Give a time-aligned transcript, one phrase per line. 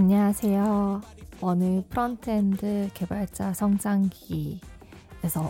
[0.00, 1.00] 안녕하세요.
[1.40, 4.60] 어느 frontend 개발자 성장기에서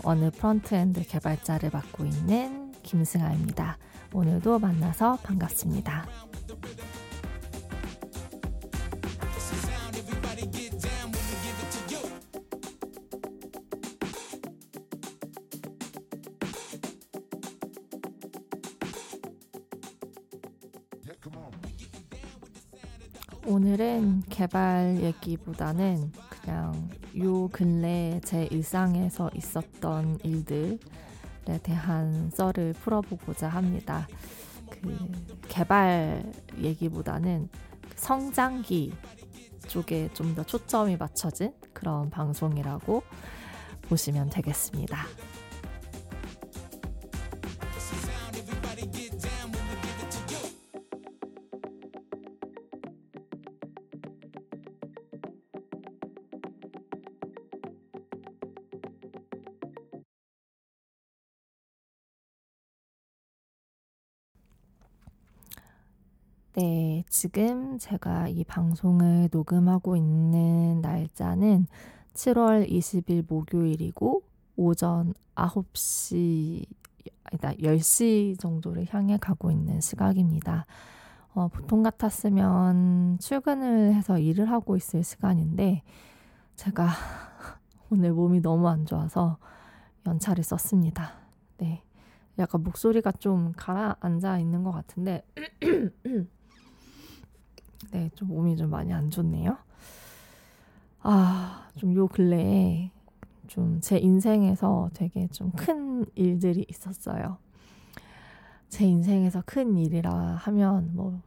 [0.03, 3.77] 어느 frontend 개발자를 맡고 있는 김승아입니다.
[4.11, 6.07] 오늘도 만나서 반갑습니다.
[24.39, 30.77] 개발 얘기보다는 그냥 요 근래 제 일상에서 있었던 일들에
[31.61, 34.07] 대한 썰을 풀어보고자 합니다.
[34.69, 35.11] 그
[35.49, 36.23] 개발
[36.57, 37.49] 얘기보다는
[37.97, 38.93] 성장기
[39.67, 43.03] 쪽에 좀 더 초점이 맞춰진 그런 방송이라고
[43.89, 45.03] 보시면 되겠습니다.
[67.09, 71.65] 지금 제가 이 방송을 녹음하고 있는 날짜는
[72.13, 74.21] 7월 20일 목요일이고
[74.55, 76.65] 오전 9시
[77.23, 80.67] 아니다 10시 정도를 향해 가고 있는 시각입니다.
[81.33, 85.81] 어, 보통 같았으면 출근을 해서 일을 하고 있을 시간인데
[86.57, 86.89] 제가
[87.89, 89.39] 오늘 몸이 너무 안 좋아서
[90.05, 91.13] 연차를 썼습니다.
[91.57, 91.81] 네.
[92.37, 95.23] 약간 목소리가 좀 가라앉아 있는 것 같은데
[97.91, 99.57] 네, 좀 몸이 좀 많이 안 좋네요.
[101.01, 102.91] 아, 좀 요 근래에
[103.47, 107.37] 좀 제 인생에서 되게 좀 큰 일들이 있었어요.
[108.69, 111.19] 제 인생에서 큰 일이라 하면 뭐,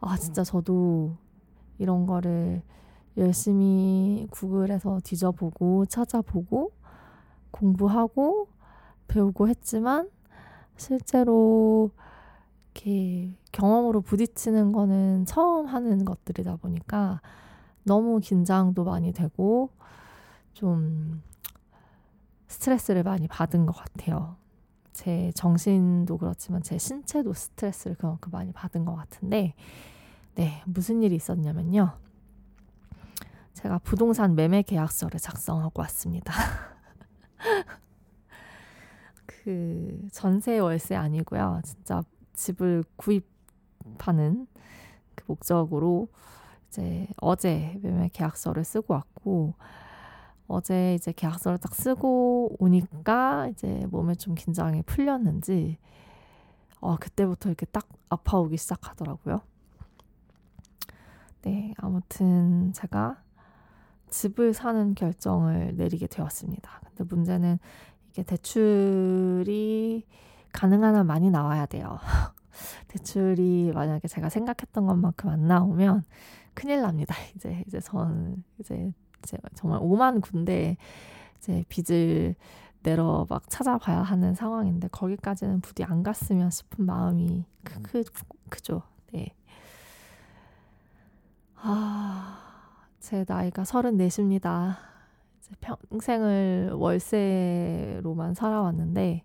[0.00, 1.16] 아, 진짜 저도
[1.78, 2.62] 이런 거를
[3.16, 6.72] 열심히 구글에서 뒤져보고 찾아보고
[7.50, 8.48] 공부하고
[9.08, 10.10] 배우고 했지만
[10.76, 11.90] 실제로
[12.74, 17.20] 이렇게 경험으로 부딪히는 거는 처음 하는 것들이다 보니까
[17.84, 19.70] 너무 긴장도 많이 되고
[20.52, 21.22] 좀
[22.48, 24.36] 스트레스를 많이 받은 것 같아요.
[24.92, 29.54] 제 정신도 그렇지만 제 신체도 스트레스를 그만큼 많이 받은 것 같은데,
[30.36, 31.98] 네, 무슨 일이 있었냐면요.
[33.54, 36.32] 제가 부동산 매매 계약서를 작성하고 왔습니다.
[39.26, 41.60] 그 전세 월세 아니고요.
[41.64, 42.02] 진짜
[42.34, 44.46] 집을 구입하는
[45.14, 46.08] 그 목적으로
[46.68, 49.54] 이제 어제 매매 계약서를 쓰고 왔고
[50.46, 55.78] 어제 이제 계약서를 딱 쓰고 오니까 이제 몸에 좀 긴장이 풀렸는지
[56.80, 59.40] 어 그때부터 이렇게 딱 아파오기 시작하더라고요.
[61.42, 63.22] 네, 아무튼 제가
[64.10, 66.80] 집을 사는 결정을 내리게 되었습니다.
[66.84, 67.58] 근데 문제는
[68.10, 70.06] 이게 대출이
[70.54, 71.98] 가능한 한 많이 나와야 돼요.
[72.88, 76.04] 대출이 만약에 제가 생각했던 것만큼 안 나오면
[76.54, 77.14] 큰일 납니다.
[77.36, 78.92] 이제 이제 전 이제
[79.22, 80.76] 이제 정말 오만 군데
[81.38, 82.36] 이제 빚을
[82.84, 88.04] 내러 막 찾아봐야 하는 상황인데 거기까지는 부디 안 갔으면 싶은 마음이 크, 크,
[88.48, 88.82] 크죠.
[89.12, 89.34] 네.
[91.56, 92.38] 아,
[93.00, 94.78] 제 나이가 서른넷입니다.
[95.60, 99.24] 평생을 월세로만 살아왔는데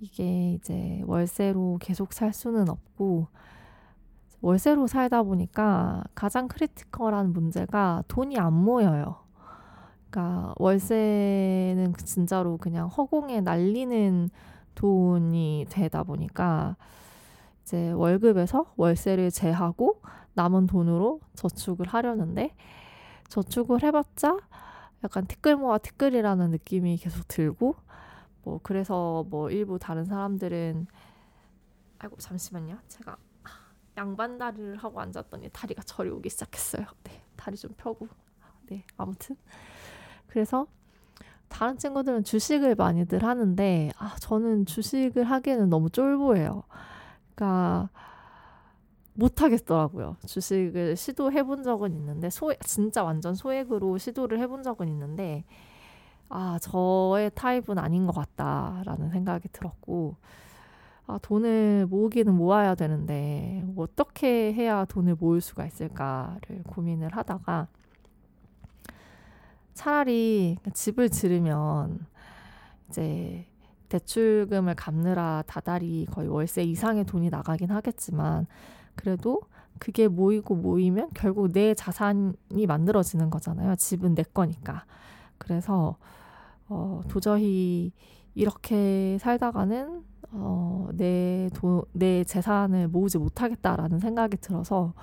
[0.00, 3.28] 이게 이제 월세로 계속 살 수는 없고
[4.40, 9.16] 월세로 살다 보니까 가장 크리티컬한 문제가 돈이 안 모여요.
[10.08, 14.30] 그러니까 월세는 진짜로 그냥 허공에 날리는
[14.74, 16.76] 돈이 되다 보니까
[17.62, 20.00] 이제 월급에서 월세를 제하고
[20.32, 22.54] 남은 돈으로 저축을 하려는데
[23.28, 24.38] 저축을 해봤자
[25.04, 27.76] 약간 티끌 모아 티끌이라는 느낌이 계속 들고
[28.42, 30.86] 뭐 그래서 뭐 일부 다른 사람들은
[31.98, 32.78] 아이고 잠시만요.
[32.88, 33.16] 제가
[33.96, 36.86] 양반 다리를 하고 앉았더니 다리가 저리 오기 시작했어요.
[37.04, 38.08] 네, 다리 좀 펴고.
[38.68, 39.36] 네, 아무튼
[40.28, 40.66] 그래서
[41.48, 46.62] 다른 친구들은 주식을 많이들 하는데 아 저는 주식을 하기에는 너무 쫄보예요.
[47.34, 47.90] 그러니까
[49.14, 50.16] 못 하겠더라고요.
[50.26, 55.44] 주식을 시도해 본 적은 있는데 소 진짜 완전 소액으로 시도를 해본 적은 있는데
[56.30, 60.14] 아 저의 타입은 아닌 것 같다라는 생각이 들었고
[61.08, 67.66] 아 돈을 모으기는 모아야 되는데 어떻게 해야 돈을 모을 수가 있을까를 고민을 하다가
[69.74, 72.06] 차라리 집을 지르면
[72.88, 73.46] 이제
[73.88, 78.46] 대출금을 갚느라 다달이 거의 월세 이상의 돈이 나가긴 하겠지만
[78.94, 79.40] 그래도
[79.80, 83.74] 그게 모이고 모이면 결국 내 자산이 만들어지는 거잖아요.
[83.76, 84.84] 집은 내 거니까.
[85.38, 85.96] 그래서
[86.70, 87.92] 어, 도저히
[88.34, 94.94] 이렇게 살다가는 어, 내, 도, 내 재산을 모으지 못하겠다라는 생각이 들어서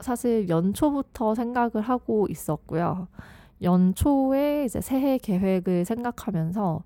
[0.00, 3.08] 사실 연초부터 생각을 하고 있었고요.
[3.62, 6.84] 연초에 이제 새해 계획을 생각하면서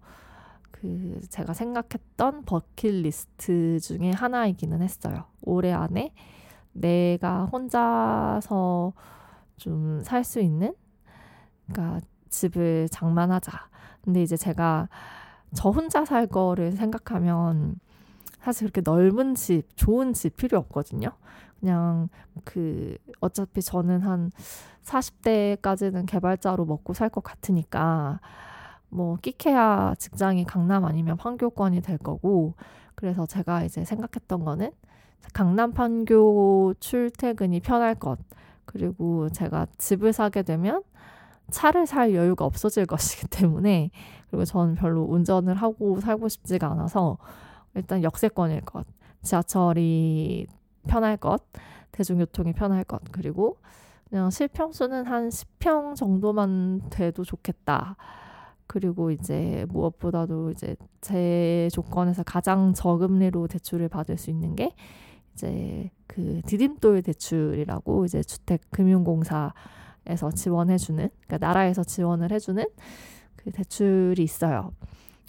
[0.71, 5.25] 그 제가 생각했던 버킷리스트 중에 하나이기는 했어요.
[5.43, 6.13] 올해 안에
[6.73, 8.93] 내가 혼자서
[9.57, 10.75] 좀 살 수 있는
[11.67, 12.01] 그러니까
[12.31, 13.53] 집을 장만하자.
[14.03, 14.89] 근데 이제 제가
[15.55, 17.79] 저 혼자 살 거를 생각하면
[18.43, 21.11] 사실 그렇게 넓은 집, 좋은 집 필요 없거든요.
[21.61, 22.09] 그냥
[22.45, 24.31] 그 어차피 저는 한
[24.85, 28.21] 40대까지는 개발자로 먹고 살 것 같으니까
[28.89, 32.55] 뭐 끼케야 직장이 강남 아니면 판교권이 될 거고
[32.95, 34.71] 그래서 제가 이제 생각했던 거는
[35.33, 38.19] 강남 판교 출퇴근이 편할 것
[38.65, 40.83] 그리고 제가 집을 사게 되면
[41.51, 43.91] 차를 살 여유가 없어질 것이기 때문에
[44.31, 47.19] 그리고 저는 별로 운전을 하고 살고 싶지가 않아서
[47.75, 48.87] 일단 역세권일 것
[49.23, 50.47] 지하철이
[50.87, 51.43] 편할 것
[51.93, 53.59] 대중교통이 편할 것 그리고
[54.09, 57.97] 그냥 실평수는 한 10평 정도만 돼도 좋겠다.
[58.69, 64.75] 그리고 이제 무엇보다도 이제 제 조건에서 가장 저금리로 대출을 받을 수 있는 게
[65.35, 69.53] 이제 그 디딤돌 대출이라고 이제 주택 금융공사
[70.07, 72.65] 에서 지원해주는 그러니까 나라에서 지원을 해주는
[73.37, 74.73] 그 대출이 있어요.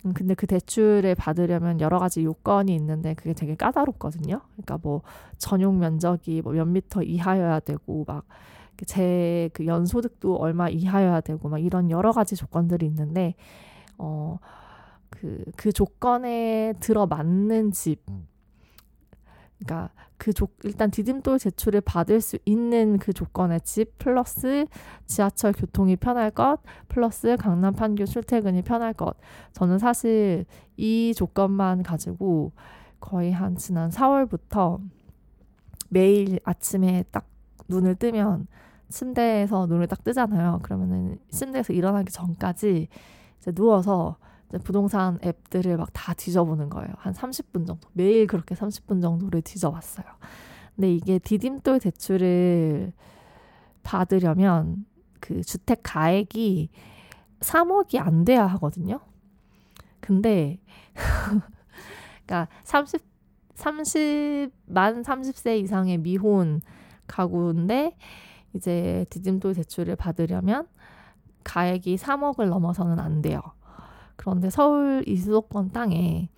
[0.05, 4.41] 음, 근데 그 대출을 받으려면 여러 가지 요건이 있는데 그게 되게 까다롭거든요.
[4.53, 5.01] 그러니까 뭐
[5.37, 8.25] 전용 면적이 뭐 몇 미터 이하여야 되고 막
[8.85, 13.33] 제 그 연소득도 얼마 이하여야 되고 막 이런 여러 가지 조건들이 있는데
[13.97, 14.37] 어
[15.09, 18.01] 그, 그 조건에 들어맞는 집,
[19.59, 24.65] 그러니까 그 조, 일단 디딤돌 제출을 받을 수 있는 그 조건의 집 플러스
[25.05, 29.15] 지하철 교통이 편할 것 플러스 강남 판교 출퇴근이 편할 것.
[29.53, 30.45] 저는 사실
[30.75, 32.51] 이 조건만 가지고
[32.99, 34.79] 거의 한 지난 4월부터
[35.89, 37.25] 매일 아침에 딱
[37.67, 38.47] 눈을 뜨면
[38.89, 40.59] 침대에서 눈을 딱 뜨잖아요.
[40.63, 42.87] 그러면은 침대에서 일어나기 전까지
[43.39, 44.17] 이제 누워서
[44.63, 46.89] 부동산 앱들을 막 다 뒤져보는 거예요.
[46.97, 47.89] 한 30분 정도.
[47.93, 50.05] 매일 그렇게 30분 정도를 뒤져봤어요.
[50.75, 52.93] 근데 이게 디딤돌 대출을
[53.83, 54.85] 받으려면
[55.19, 56.69] 그 주택 가액이
[57.39, 58.99] 3억이 안 돼야 하거든요.
[59.99, 60.59] 근데
[62.25, 63.01] 그러니까 30
[63.55, 66.61] 30만 30세 이상의 미혼
[67.07, 67.97] 가구인데
[68.53, 70.67] 이제 디딤돌 대출을 받으려면
[71.43, 73.41] 가액이 3억을 넘어서는 안 돼요.
[74.17, 76.29] 그런데 서울 이 수도권 땅에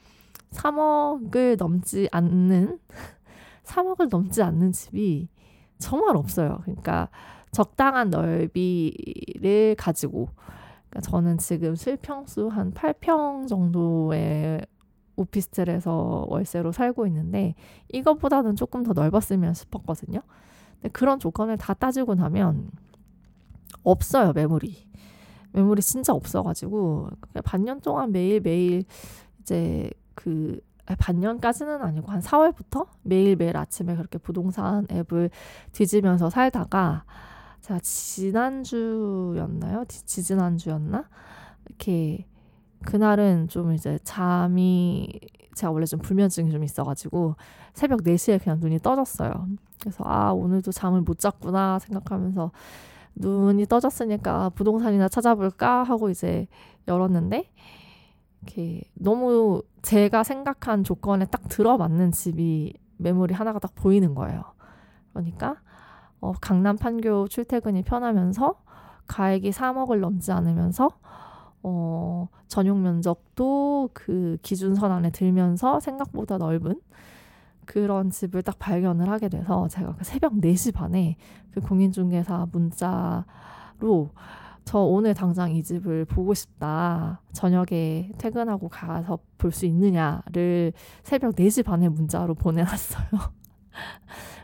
[0.52, 2.80] 3억을 넘지 않는
[3.64, 5.30] 3억을 넘지 않는 집이
[5.78, 6.60] 정말 없어요.
[6.64, 7.10] 그러니까
[7.52, 10.30] 적당한 넓이를 가지고
[10.90, 14.62] 그러니까 저는 지금 실평수 한 8평 정도의
[15.16, 17.56] 오피스텔에서 월세로 살고 있는데
[17.90, 20.22] 이것보다는 조금 더 넓었으면 싶었거든요.
[20.94, 22.72] 그런 조건을 다 따지고 나면
[23.84, 24.89] 없어요 매물이
[25.54, 27.10] 매물이 진짜 없어가지고
[27.44, 28.84] 반년 동안 매일 매일
[29.42, 35.30] 이제 그 반년까지는 아니고 한 4월부터 매일 매일 아침에 그렇게 부동산 앱을
[35.72, 37.04] 뒤지면서 살다가
[37.62, 38.66] 제가 지난주였나요?
[39.88, 41.08] 지지난주였나?
[41.68, 42.26] 이렇게
[42.86, 45.20] 그날은 좀 이제 잠이
[45.56, 47.36] 제가 원래 좀 불면증이 좀 있어가지고
[47.74, 49.48] 새벽 4시에 그냥 눈이 떠졌어요.
[49.80, 52.52] 그래서 아 오늘도 잠을 못 잤구나 생각하면서
[53.20, 56.48] 눈이 떠졌으니까 부동산이나 찾아볼까 하고 이제
[56.88, 57.52] 열었는데
[58.42, 64.44] 이렇게 너무 제가 생각한 조건에 딱 들어맞는 집이 매물이 하나가 딱 보이는 거예요.
[65.14, 65.58] 그러니까
[66.22, 68.56] 어, 강남 판교 출퇴근이 편하면서
[69.08, 70.90] 가액이 3억을 넘지 않으면서
[71.64, 76.80] 어, 전용 면적도 그 기준선 안에 들면서 생각보다 넓은
[77.70, 81.18] 그런 집을 딱 발견을 하게 돼서 제가 그 새벽 4시 반에
[81.52, 84.10] 그 공인중개사 문자로
[84.66, 87.22] 저 오늘 당장 이 집을 보고 싶다.
[87.32, 90.74] 저녁에 퇴근하고 가서 볼 수 있느냐를
[91.04, 93.06] 새벽 4시 반에 문자로 보내놨어요.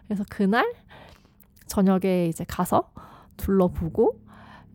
[0.06, 0.72] 그래서 그날
[1.66, 2.92] 저녁에 이제 가서
[3.38, 4.20] 둘러보고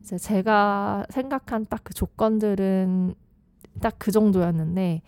[0.00, 3.14] 이제 제가 생각한 딱 그 조건들은
[3.80, 5.02] 딱 그 정도였는데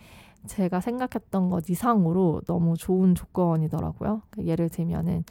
[0.47, 4.21] 제가 생각했던 것 이상으로 너무 좋은 조건이더라고요.
[4.29, 5.23] 그러니까 예를 들면은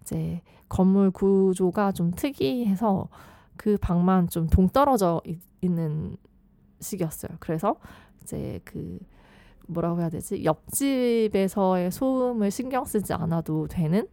[0.00, 3.08] 이제 건물 구조가 좀 특이해서
[3.56, 6.16] 그 방만 좀 동떨어져 있, 는
[6.80, 7.36] 식이었어요.
[7.40, 7.76] 그래서
[8.22, 8.98] 이제 그
[9.66, 10.44] 뭐라고 해야 되지?
[10.44, 14.06] 옆집에서의 소음을 신경 쓰지 않아도 되는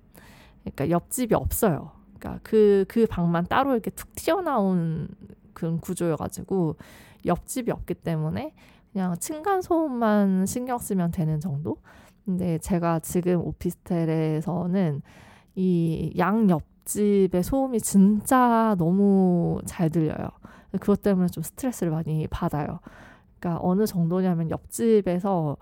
[0.62, 1.92] 그러니까 옆집이 없어요.
[2.18, 5.10] 그러니까 그, 그 방만 따로 이렇게 툭 튀어나온
[5.54, 6.78] 그런 구조여가지고
[7.26, 8.54] 옆집이 없기 때문에
[8.94, 11.78] 그냥 층간 소음만 신경 쓰면 되는 정도?
[12.26, 15.02] 근데 제가 지금 오피스텔에서는
[15.56, 20.30] 이 양 옆집의 소음이 진짜 너무 잘 들려요.
[20.80, 22.80] 그것 때문에 좀 스트레스를 많이 받아요.
[23.40, 25.58] 그러니까 어느 정도냐면 옆집에서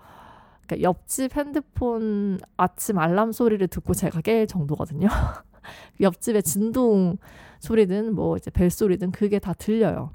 [0.66, 5.08] 그러니까 옆집 핸드폰 아침 알람 소리를 듣고 제가 깰 정도거든요.
[6.00, 7.18] 옆집의 진동
[7.60, 10.10] 소리든 뭐 이제 벨 소리든 그게 다 들려요.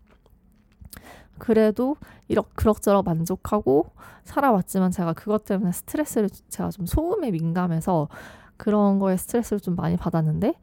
[1.37, 1.95] 그래도
[2.27, 3.91] 이렇게 그럭저럭 만족하고
[4.23, 8.09] 살아왔지만 제가 그것 때문에 스트레스를 제가 좀 소음에 민감해서
[8.57, 10.53] 그런 거에 스트레스를 좀 많이 받았는데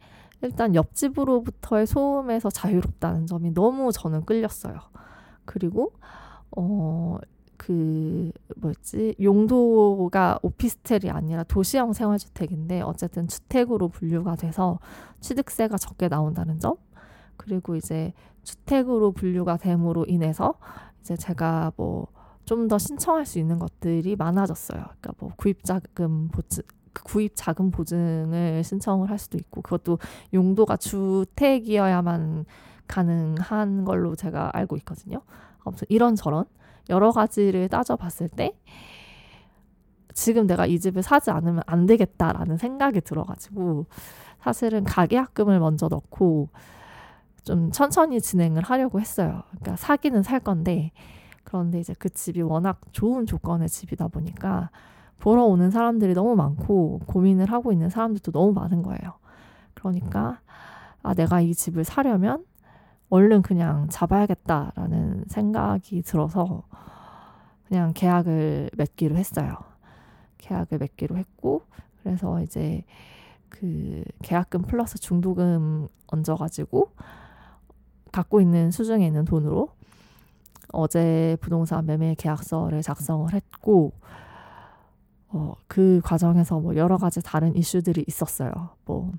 [0.43, 4.79] 일단 옆집으로부터의 소음에서 자유롭다는 점이 너무 저는 끌렸어요.
[5.45, 5.93] 그리고
[6.57, 7.19] 어,
[7.57, 14.79] 그 뭐였지 용도가 오피스텔이 아니라 도시형 생활주택인데 어쨌든 주택으로 분류가 돼서
[15.21, 16.77] 취득세가 적게 나온다는 점
[17.37, 18.13] 그리고 이제
[18.45, 20.55] 주택으로 분류가 됨으로 인해서
[21.01, 24.79] 이제 제가 뭐 좀 더 신청할 수 있는 것들이 많아졌어요.
[24.81, 26.63] 그러니까 뭐 구입자금 보증
[27.05, 29.99] 구입 자금 보증을 신청을 할 수도 있고 그것도
[30.33, 32.45] 용도가 주택이어야만
[32.87, 35.23] 가능한 걸로 제가 알고 있거든요.
[35.65, 36.45] 아무튼 이런저런
[36.91, 38.57] 여러 가지를 따져봤을 때
[40.13, 43.87] 지금 내가 이 집을 사지 않으면 안 되겠다라는 생각이 들어가지고
[44.41, 46.51] 사실은 가계약금을 먼저 넣고
[47.45, 49.43] 좀 천천히 진행을 하려고 했어요.
[49.51, 50.93] 그러니까 사기는 살 건데
[51.45, 54.71] 그런데 이제 그 집이 워낙 좋은 조건의 집이다 보니까
[55.19, 59.19] 보러 오는 사람들이 너무 많고 고민을 하고 있는 사람들도 너무 많은 거예요.
[59.75, 60.41] 그러니까
[61.03, 62.45] 아 내가 이 집을 사려면
[63.11, 66.63] 얼른 그냥 잡아야겠다라는 생각이 들어서
[67.69, 69.57] 그냥 계약을 맺기로 했어요.
[70.39, 71.63] 계약을 맺기로 했고
[72.03, 72.85] 그래서 이제
[73.49, 76.91] 그 계약금 플러스 중도금 얹어가지고
[78.15, 79.71] 갖고 있는 수중에 있는 돈으로
[80.73, 83.93] 어제 부동산 매매 계약서를 작성을 했고
[85.29, 88.53] 어, 그 과정에서 뭐 여러 가지 다른 이슈들이 있었어요.
[88.85, 89.11] 뭐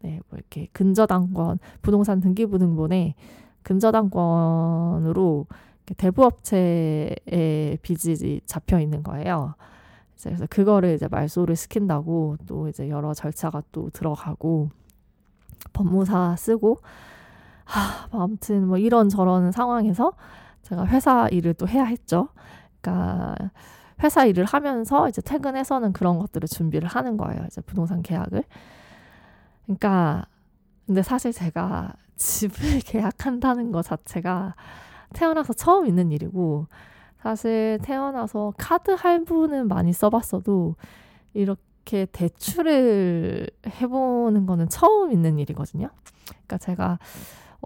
[0.00, 3.14] 네, 뭐 이렇게 근저당권 부동산 등기부등본에
[3.62, 5.46] 근저당권으로
[5.96, 9.54] 대부업체의 빚이 잡혀 있는 거예요.
[10.22, 14.68] 그래서 그거를 이제 말소를 시킨다고 또 이제 여러 절차가 또 들어가고
[15.72, 16.80] 법무사 쓰고
[17.66, 20.12] 하, 뭐 아무튼 뭐 이런 저런 상황에서
[20.62, 22.28] 제가 회사 일을 또 해야 했죠.
[22.80, 23.36] 그러니까
[24.02, 27.44] 회사 일을 하면서 이제 퇴근해서는 그런 것들을 준비를 하는 거예요.
[27.46, 28.44] 이제 부동산 계약을.
[29.64, 30.26] 그러니까
[30.86, 34.54] 근데 사실 제가 집을 계약한다는 것 자체가
[35.12, 36.66] 태어나서 처음 있는 일이고
[37.20, 40.76] 사실 태어나서 카드 할부는 많이 써봤어도
[41.34, 45.90] 이렇게 대출을 해보는 거는 처음 있는 일이거든요.
[46.26, 46.98] 그러니까 제가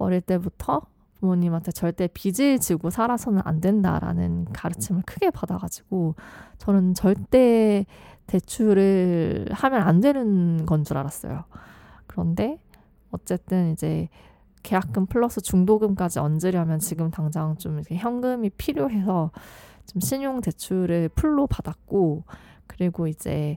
[0.05, 0.83] 어릴 때부터
[1.21, 6.15] 부모님한테 절대 빚을 지고 살아서는 안 된다라는 가르침을 크게 받아가지고
[6.59, 7.85] 저는 절대
[8.27, 11.45] 대출을 하면 안 되는 건 줄 알았어요.
[12.07, 12.59] 그런데
[13.11, 14.09] 어쨌든 이제
[14.63, 19.31] 계약금 플러스 중도금까지 얹으려면 지금 당장 좀 이렇게 현금이 필요해서
[19.87, 22.25] 좀 신용 대출을 풀로 받았고
[22.67, 23.57] 그리고 이제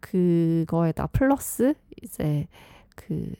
[0.00, 2.46] 그거에다 플러스 이제
[2.96, 3.32] 그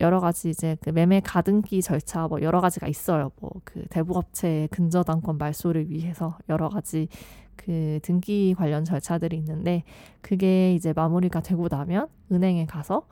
[0.00, 3.30] 여러 가지 이제 그 매매 가등기 절차 뭐 여러 가지가 있어요.
[3.40, 7.08] 뭐 그 대부업체 근저당권 말소를 위해서 여러 가지
[7.56, 9.84] 그 등기 관련 절차들이 있는데
[10.22, 13.06] 그게 이제 마무리가 되고 나면 은행에 가서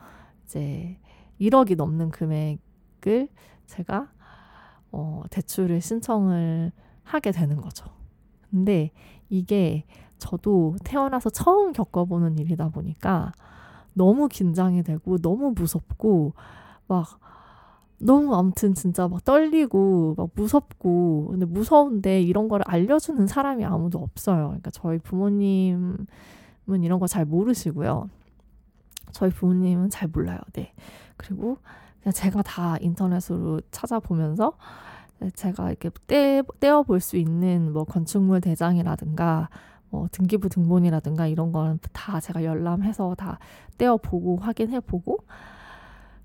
[0.44, 0.98] 이제
[1.40, 3.28] 1억이 넘는 금액을
[3.66, 4.10] 제가
[4.92, 6.72] 어 대출을 신청을
[7.04, 7.86] 하게 되는 거죠.
[8.50, 8.90] 근데
[9.28, 9.84] 이게
[10.18, 13.32] 저도 태어나서 처음 겪어보는 일이다 보니까
[13.92, 16.32] 너무 긴장이 되고 너무 무섭고
[16.88, 17.20] 막
[17.98, 24.48] 너무 아무튼 진짜 막 떨리고 막 무섭고 근데 무서운데 이런 걸 알려주는 사람이 아무도 없어요.
[24.48, 26.06] 그러니까 저희 부모님은
[26.82, 28.08] 이런 거 잘 모르시고요.
[29.12, 30.38] 저희 부모님은 잘 몰라요.
[30.52, 30.72] 네.
[31.16, 31.58] 그리고
[32.02, 34.52] 그냥 제가 다 인터넷으로 찾아보면서
[35.34, 39.48] 제가 이렇게 떼, 떼어 볼 수 있는 뭐 건축물 대장이라든가
[39.90, 43.38] 뭐 등기부 등본이라든가 이런 건다 제가 열람해서 다
[43.78, 45.18] 떼어 보고 확인해 보고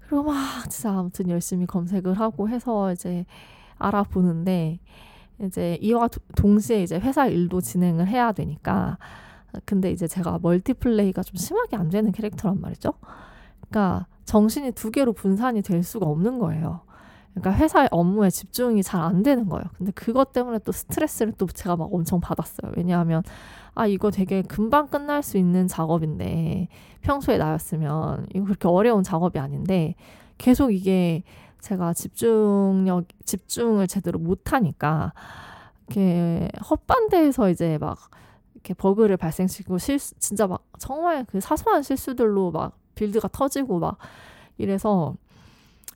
[0.08, 3.26] 그리고 막 진짜 아무튼 열심히 검색을 하고 해서 이제
[3.78, 4.80] 알아보는데
[5.42, 8.98] 이제 이와 동시에 이제 회사 일도 진행을 해야 되니까
[9.66, 12.94] 근데 이제 제가 멀티플레이가 좀 심하게 안 되는 캐릭터란 말이죠.
[13.70, 16.82] 그러니까 정신이 두 개로 분산이 될 수가 없는 거예요.
[17.34, 19.66] 그러니까 회사의 업무에 집중이 잘 안 되는 거예요.
[19.78, 22.72] 근데 그것 때문에 또 스트레스를 또 제가 막 엄청 받았어요.
[22.78, 23.24] 왜냐하면
[23.76, 26.68] 아 이거 되게 금방 끝날 수 있는 작업인데
[27.02, 29.96] 평소에 나였으면 이거 그렇게 어려운 작업이 아닌데
[30.38, 31.24] 계속 이게
[31.60, 35.14] 제가 집중력 집중을 제대로 못 하니까
[35.88, 37.98] 이렇게 헛반대에서 이제 막
[38.54, 43.98] 이렇게 버그를 발생시키고 실수 진짜 막 정말 그 사소한 실수들로 막 빌드가 터지고 막
[44.58, 45.16] 이래서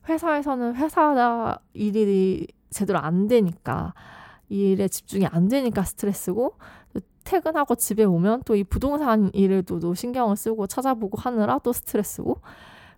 [0.07, 3.93] 회사에서는 회사 일이 제대로 안 되니까
[4.49, 6.55] 일에 집중이 안 되니까 스트레스고
[7.23, 12.39] 퇴근하고 집에 오면 또 이 부동산 일을 또, 신경을 쓰고 찾아보고 하느라 또 스트레스고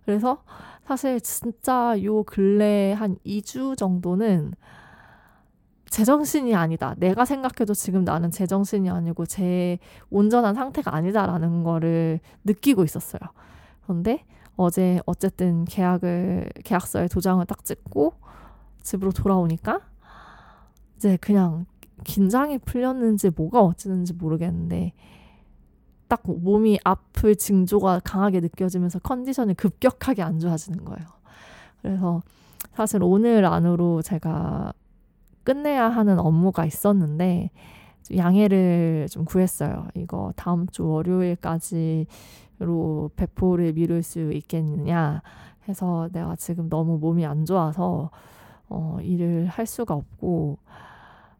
[0.04, 0.42] 그래서
[0.86, 4.54] 사실 진짜 요 근래 한 2주 정도는
[5.88, 6.94] 제정신이 아니다.
[6.98, 9.78] 내가 생각해도 지금 나는 제정신이 아니고 제
[10.10, 13.20] 온전한 상태가 아니다라는 거를 느끼고 있었어요.
[13.82, 14.24] 그런데
[14.60, 18.12] 어제 어쨌든 계약을 계약서에 도장을 딱 찍고
[18.82, 19.80] 집으로 돌아오니까
[20.96, 21.64] 이제 그냥
[22.04, 24.92] 긴장이 풀렸는지 뭐가 어찌는지 모르겠는데
[26.08, 31.06] 딱 몸이 아플 징조가 강하게 느껴지면서 컨디션이 급격하게 안 좋아지는 거예요.
[31.80, 32.22] 그래서
[32.74, 34.74] 사실 오늘 안으로 제가
[35.42, 37.50] 끝내야 하는 업무가 있었는데
[38.14, 39.86] 양해를 좀 구했어요.
[39.94, 42.06] 이거 다음 주 월요일까지
[42.60, 45.22] 로 배포를 미룰 수 있겠느냐
[45.66, 48.10] 해서 내가 지금 너무 몸이 안 좋아서
[48.68, 50.58] 어, 일을 할 수가 없고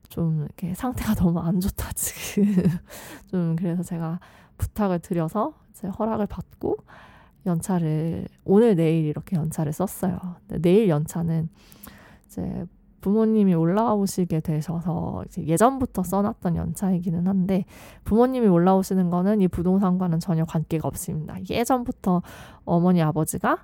[0.09, 2.55] 좀 이렇게 상태가 너무 안 좋다 지금
[3.31, 4.19] 좀 그래서 제가
[4.57, 6.79] 부탁을 드려서 이제 허락을 받고
[7.47, 10.19] 연차를 오늘 내일 이렇게 연차를 썼어요.
[10.61, 11.49] 내일 연차는
[12.27, 12.67] 이제
[13.01, 17.65] 부모님이 올라오시게 되셔서 예전부터 써놨던 연차이기는 한데
[18.05, 21.37] 부모님이 올라오시는 거는 이 부동산과는 전혀 관계가 없습니다.
[21.49, 22.23] 예전부터
[22.65, 23.59] 어머니 아버지가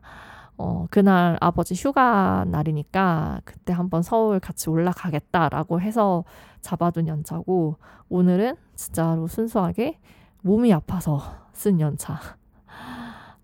[0.59, 6.25] 어, 그날 아버지 휴가 날이니까 그때 한번 서울 같이 올라가겠다라고 해서
[6.63, 7.77] 잡아둔 연차고
[8.09, 9.99] 오늘은 진짜로 순수하게
[10.43, 11.21] 몸이 아파서
[11.53, 12.19] 쓴 연차.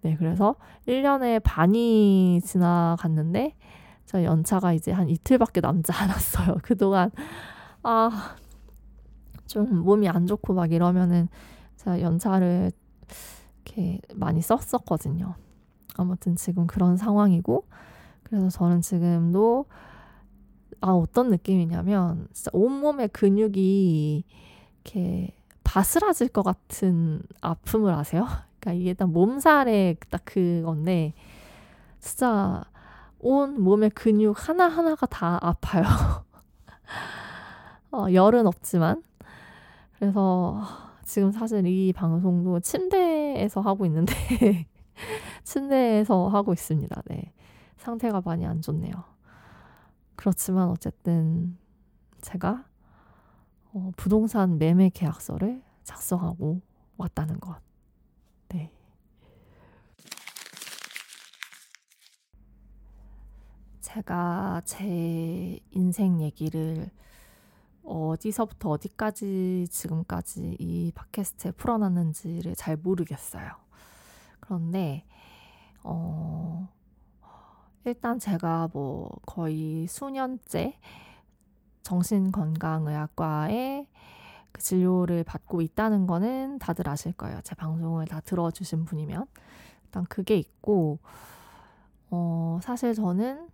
[0.02, 0.56] 네, 그래서
[0.88, 3.54] 1년에 반이 지나갔는데
[4.06, 6.58] 저 연차가 이제 한 이틀밖에 남지 않았어요.
[6.62, 7.10] 그동안
[7.82, 8.36] 아,
[9.46, 11.28] 좀 몸이 안 좋고 막 이러면은
[11.76, 12.72] 제가 연차를
[13.64, 15.34] 이렇게 많이 썼었거든요.
[15.96, 17.64] 아무튼 지금 그런 상황이고
[18.22, 19.66] 그래서 저는 지금도
[20.80, 24.24] 아 어떤 느낌이냐면 진짜 온몸의 근육이
[24.84, 28.26] 이렇게 바스라질 것 같은 아픔을 아세요?
[28.58, 31.14] 그러니까 이게 딱 몸살의 딱 그건데
[32.00, 32.64] 진짜
[33.22, 35.84] 온 몸의 근육 하나하나가 다 아파요.
[37.92, 39.02] 어, 열은 없지만.
[39.96, 40.60] 그래서
[41.04, 44.14] 지금 사실 이 방송도 침대에서 하고 있는데,
[45.44, 47.02] 침대에서 하고 있습니다.
[47.06, 47.32] 네.
[47.76, 48.92] 상태가 많이 안 좋네요.
[50.16, 51.56] 그렇지만 어쨌든
[52.20, 52.64] 제가
[53.72, 56.60] 어, 부동산 매매 계약서를 작성하고
[56.96, 57.56] 왔다는 것.
[58.48, 58.70] 네.
[63.92, 66.90] 제가 제 인생 얘기를
[67.84, 73.50] 어디서부터 어디까지 지금까지 이 팟캐스트에 풀어놨는지를 잘 모르겠어요.
[74.40, 75.04] 그런데,
[75.82, 76.70] 어,
[77.84, 80.78] 일단 제가 뭐 거의 수년째
[81.82, 83.88] 정신건강의학과에
[84.52, 87.42] 그 진료를 받고 있다는 거는 다들 아실 거예요.
[87.42, 89.26] 제 방송을 다 들어주신 분이면.
[89.84, 90.98] 일단 그게 있고,
[92.08, 93.51] 어, 사실 저는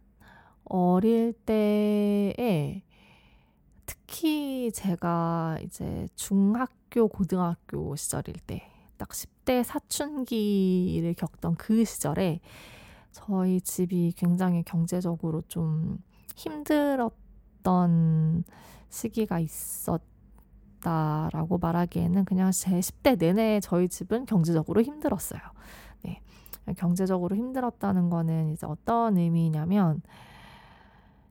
[0.68, 2.82] 어릴 때에
[3.86, 8.62] 특히 제가 이제 중학교, 고등학교 시절일 때,
[8.96, 12.40] 딱 10대 사춘기를 겪던 그 시절에
[13.12, 15.98] 저희 집이 굉장히 경제적으로 좀
[16.36, 18.44] 힘들었던
[18.90, 19.40] 시기가
[20.80, 25.40] 있었다라고 말하기에는 그냥 제 10대 내내 저희 집은 경제적으로 힘들었어요.
[26.02, 26.20] 네.
[26.76, 30.02] 경제적으로 힘들었다는 거는 이제 어떤 의미냐면,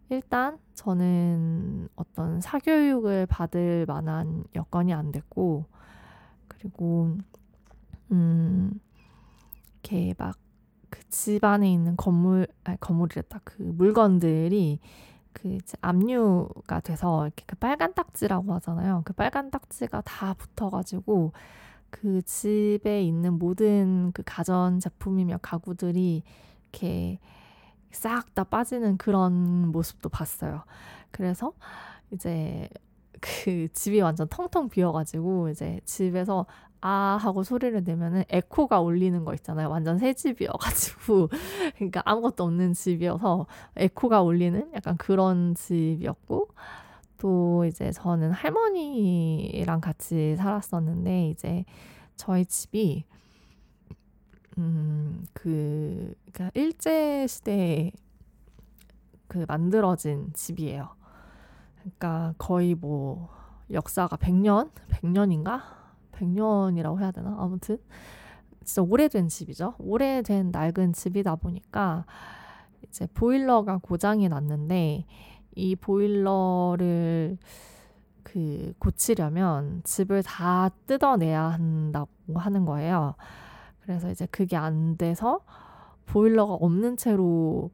[0.09, 5.65] 일단 저는 어떤 사교육을 받을 만한 여건이 안 됐고,
[6.47, 7.17] 그리고,
[8.11, 8.79] 음,
[9.83, 10.37] 이렇게 막
[10.89, 13.41] 그 집 안에 있는 건물, 아니 건물이랬다.
[13.43, 14.79] 그 물건들이
[15.33, 19.03] 그 압류가 돼서 이렇게 그 빨간 딱지라고 하잖아요.
[19.05, 21.33] 그 빨간 딱지가 다 붙어가지고
[21.89, 26.23] 그 집에 있는 모든 그 가전 제품이며 가구들이
[26.71, 27.19] 이렇게
[27.91, 30.63] 싹 다 빠지는 그런 모습도 봤어요.
[31.11, 31.53] 그래서
[32.11, 32.69] 이제
[33.21, 36.45] 그 집이 완전 텅텅 비어가지고 이제 집에서
[36.81, 39.69] 아 하고 소리를 내면은 에코가 울리는 거 있잖아요.
[39.69, 41.29] 완전 새 집이어가지고
[41.75, 46.49] 그러니까 아무것도 없는 집이어서 에코가 울리는 약간 그런 집이었고
[47.17, 51.65] 또 이제 저는 할머니랑 같이 살았었는데 이제
[52.15, 53.05] 저희 집이
[54.57, 54.97] 음
[55.33, 57.91] 그 그러니까 일제 시대에
[59.27, 60.89] 그 만들어진 집이에요.
[61.79, 63.29] 그러니까 거의 뭐
[63.71, 65.61] 역사가 100년, 100년인가?
[66.13, 67.35] 100년이라고 해야 되나?
[67.39, 67.77] 아무튼
[68.63, 69.75] 진짜 오래된 집이죠.
[69.79, 72.05] 오래된 낡은 집이다 보니까
[72.87, 75.05] 이제 보일러가 고장이 났는데
[75.55, 77.37] 이 보일러를
[78.23, 83.15] 그 고치려면 집을 다 뜯어내야 한다고 하는 거예요.
[83.87, 85.45] 그래서 이제 그게 안 돼서
[86.07, 87.71] 보일러가 없는 채로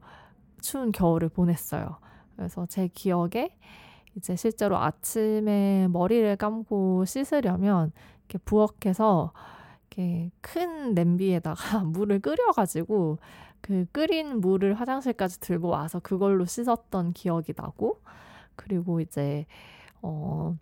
[0.62, 1.98] 추운 겨울을 보냈어요.
[2.36, 3.56] 그래서 제 기억에
[4.16, 9.32] 이제 실제로 아침에 머리를 감고 씻으려면 이렇게 부엌에서
[9.90, 13.18] 이렇게 큰 냄비에다가 물을 끓여가지고
[13.60, 18.00] 그 끓인 물을 화장실까지 들고 와서 그걸로 씻었던 기억이 나고
[18.54, 19.46] 그리고 이제
[20.00, 20.56] 어그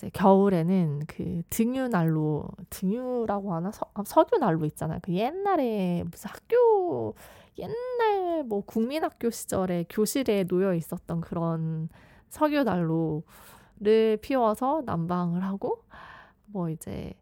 [0.00, 4.98] 이제 겨울에는 그 등유 난로 등유라고 하나 서, 아, 석유 난로 있잖아요.
[5.02, 7.14] 그 옛날에 무슨 학교
[7.58, 11.90] 옛날 뭐 국민학교 시절에 교실에 놓여 있었던 그런
[12.30, 15.84] 석유 난로를 피워서 난방을 하고
[16.46, 17.12] 뭐 이제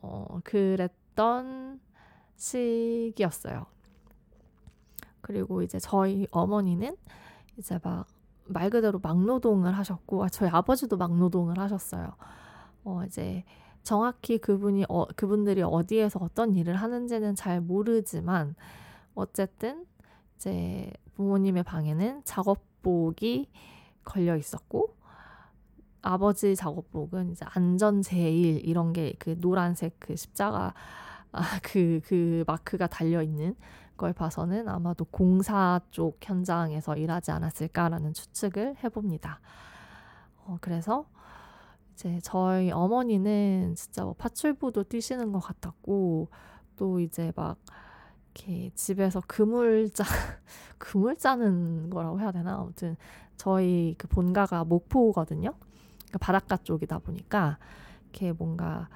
[0.00, 1.80] 어 그랬던
[2.36, 3.66] 시기였어요.
[5.20, 6.96] 그리고 이제 저희 어머니는
[7.56, 8.06] 이제 막
[8.48, 12.12] 말 그대로 막노동을 하셨고 아, 저희 아버지도 막노동을 하셨어요.
[12.84, 13.44] 어 이제
[13.82, 18.54] 정확히 그분이 어, 그분들이 어디에서 어떤 일을 하는지는 잘 모르지만
[19.14, 19.86] 어쨌든
[20.36, 23.48] 이제 부모님의 방에는 작업복이
[24.04, 24.94] 걸려 있었고
[26.02, 30.74] 아버지 작업복은 이제 안전 제일 이런 게 그 노란색 그 십자가
[31.32, 33.54] 아, 그, 그 마크가 달려 있는
[33.98, 39.40] 걸 봐서는 아마도 공사 쪽 현장에서 일하지 않았을까라는 추측을 해봅니다.
[40.46, 41.04] 어, 그래서
[41.92, 46.28] 이제 저희 어머니는 진짜 뭐 파출부도 뛰시는 것 같았고
[46.76, 47.58] 또 이제 막
[48.34, 50.04] 이렇게 집에서 그물 짜
[50.78, 52.96] 그물 짜는 거라고 해야 되나 아무튼
[53.36, 55.54] 저희 그 본가가 목포거든요.
[55.98, 57.58] 그러니까 바닷가 쪽이다 보니까
[58.04, 58.88] 이렇게 뭔가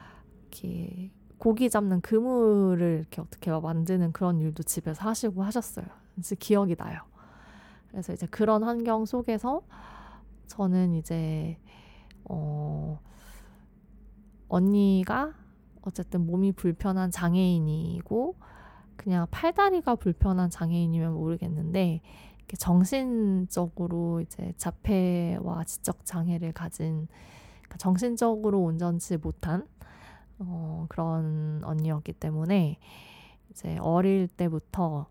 [0.43, 1.11] 이렇게
[1.43, 5.85] 고기 잡는 그물을 이렇게 어떻게 만드는 그런 일도 집에서 하시고 하셨어요.
[6.15, 7.01] 진짜 기억이 나요.
[7.91, 9.63] 그래서 이제 그런 환경 속에서
[10.47, 11.59] 저는 이제
[12.27, 13.01] 어
[14.47, 15.35] 언니가
[15.81, 18.37] 어쨌든 몸이 불편한 장애인이고
[18.95, 22.03] 그냥 팔다리가 불편한 장애인이면 모르겠는데
[22.57, 27.09] 정신적으로 이제 자폐와 지적 장애를 가진
[27.63, 29.67] 그러니까 정신적으로 온전치 못한
[30.47, 32.79] 어, 그런 언니였기 때문에
[33.51, 35.07] 이제 어릴 때부터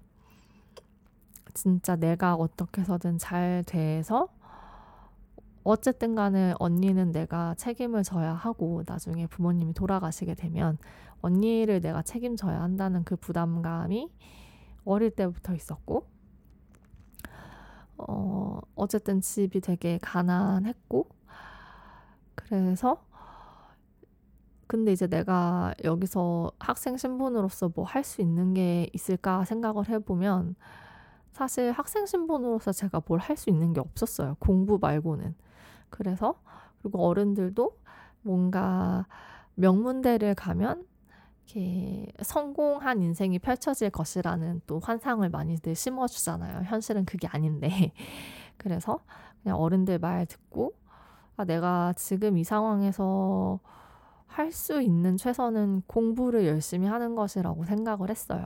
[1.53, 4.29] 진짜 내가 어떻게 해서든 잘 돼서
[5.63, 10.77] 어쨌든 간에 언니는 내가 책임을 져야 하고 나중에 부모님이 돌아가시게 되면
[11.21, 14.09] 언니를 내가 책임져야 한다는 그 부담감이
[14.85, 16.07] 어릴 때부터 있었고
[17.97, 21.07] 어 어쨌든 집이 되게 가난했고
[22.33, 23.05] 그래서
[24.71, 30.55] 근데 이제 내가 여기서 학생 신분으로서 뭐 할 수 있는 게 있을까 생각을 해보면
[31.33, 34.35] 사실 학생 신분으로서 제가 뭘 할 수 있는 게 없었어요.
[34.39, 35.35] 공부 말고는.
[35.89, 36.41] 그래서
[36.81, 37.77] 그리고 어른들도
[38.23, 39.07] 뭔가
[39.55, 40.85] 명문대를 가면
[41.45, 46.63] 이렇게 성공한 인생이 펼쳐질 것이라는 또 환상을 많이들 심어주잖아요.
[46.65, 47.93] 현실은 그게 아닌데.
[48.57, 48.99] 그래서
[49.43, 50.73] 그냥 어른들 말 듣고,
[51.37, 53.59] 아, 내가 지금 이 상황에서
[54.31, 58.45] 할 수 있는 최선은 공부를 열심히 하는 것이라고 생각을 했어요.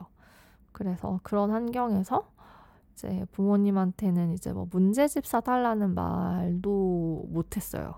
[0.71, 2.27] 그래서 그런 환경에서
[2.93, 7.93] 이제 부모님한테는 이제 뭐 문제집 사달라는 말도 못했어요.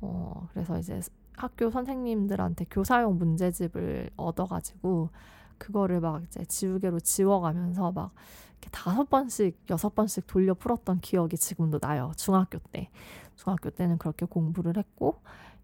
[0.00, 1.00] 어, 그래서 이제
[1.36, 5.10] 학교 선생님들한테 교사용 문제집을 얻어가지고
[5.58, 8.12] 그거를 막 이제 지우개로 지워가면서 막
[8.52, 12.12] 이렇게 다섯 번씩 여섯 번씩 돌려 풀었던 기억이 지금도 나요.
[12.16, 12.90] 중학교 때
[13.36, 15.20] 중학교 때는 그렇게 공부를 했고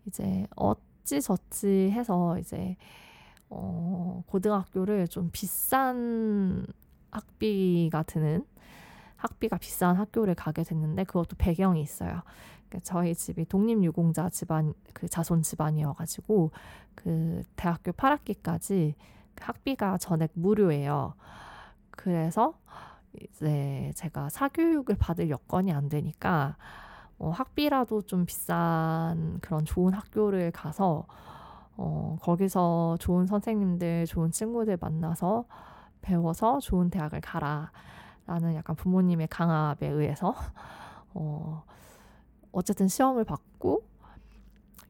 [0.07, 0.75] 이제 어
[1.07, 2.77] 찌저찌 해서 이제
[3.49, 6.67] 어, 고등학교를 좀 비싼
[7.11, 8.45] 학비가 드는
[9.17, 12.21] 학비가 비싼 학교를 가게 됐는데 그것도 배경이 있어요.
[12.69, 16.51] 그러니까 저희 집이 독립유공자 집안 그 자손 집안이어가지고
[16.95, 18.95] 그 대학교 8학기까지
[19.41, 21.15] 학비가 전액 무료예요.
[21.91, 22.59] 그래서
[23.21, 26.57] 이제 제가 사교육을 받을 여건이 안 되니까
[27.19, 31.07] 어, 학비라도 좀 비싼 그런 좋은 학교를 가서
[31.77, 35.45] 어, 거기서 좋은 선생님들, 좋은 친구들 만나서
[36.01, 37.71] 배워서 좋은 대학을 가라.
[38.27, 40.35] 라는 약간 부모님의 강압에 의해서,
[41.15, 41.63] 어,
[42.51, 43.85] 어쨌든 시험을 받고,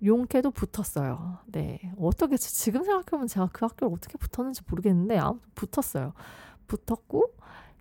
[0.05, 1.39] 용케도 붙었어요.
[1.47, 1.93] 네.
[1.99, 6.12] 어떻게, 지금 생각해보면 제가 그 학교를 어떻게 붙었는지 모르겠는데, 아무튼 붙었어요.
[6.67, 7.35] 붙었고,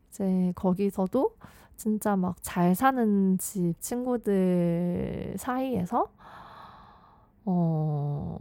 [0.09, 1.37] 이제 거기서도
[1.77, 6.07] 진짜 막 잘 사는 집 친구들 사이에서,
[7.45, 8.37] 어,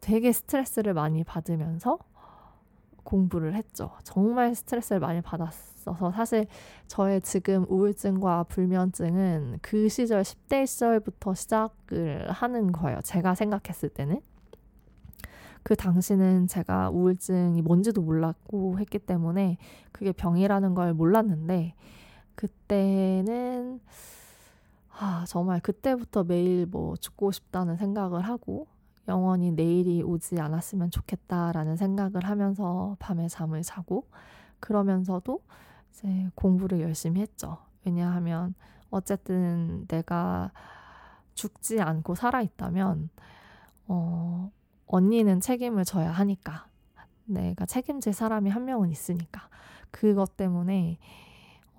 [0.00, 1.98] 되게 스트레스를 많이 받으면서
[3.04, 3.90] 공부를 했죠.
[4.04, 6.46] 정말 스트레스를 많이 받았어서 사실
[6.88, 13.00] 저의 지금 우울증과 불면증은 그 시절 10대 시절부터 시작을 하는 거예요.
[13.02, 14.20] 제가 생각했을 때는.
[15.62, 19.58] 그 당시는 제가 우울증이 뭔지도 몰랐고 했기 때문에
[19.92, 21.74] 그게 병이라는 걸 몰랐는데
[22.36, 23.80] 그때는
[24.98, 28.66] 아, 정말 그때부터 매일 뭐 죽고 싶다는 생각을 하고
[29.08, 34.06] 영원히 내일이 오지 않았으면 좋겠다라는 생각을 하면서 밤에 잠을 자고
[34.60, 35.40] 그러면서도
[35.90, 37.58] 이제 공부를 열심히 했죠.
[37.84, 38.54] 왜냐하면
[38.90, 40.50] 어쨌든 내가
[41.34, 43.10] 죽지 않고 살아있다면
[43.88, 44.50] 어,
[44.86, 46.66] 언니는 책임을 져야 하니까
[47.26, 49.48] 내가 책임질 사람이 한 명은 있으니까
[49.90, 50.98] 그것 때문에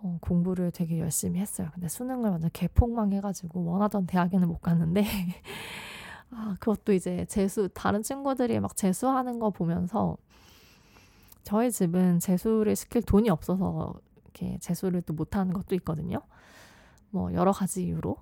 [0.02, 1.70] 어, 공부를 되게 열심히 했어요.
[1.74, 5.04] 근데 수능을 완전 개폭망 해가지고 원하던 대학에는 못 갔는데
[6.32, 10.18] 아, 그것도 이제 재수, 다른 친구들이 막 재수하는 거 보면서
[11.44, 16.22] 저희 집은 재수를 시킬 돈이 없어서 이렇게 재수를 또 못하는 것도 있거든요.
[17.10, 18.18] 뭐 여러 가지 이유로.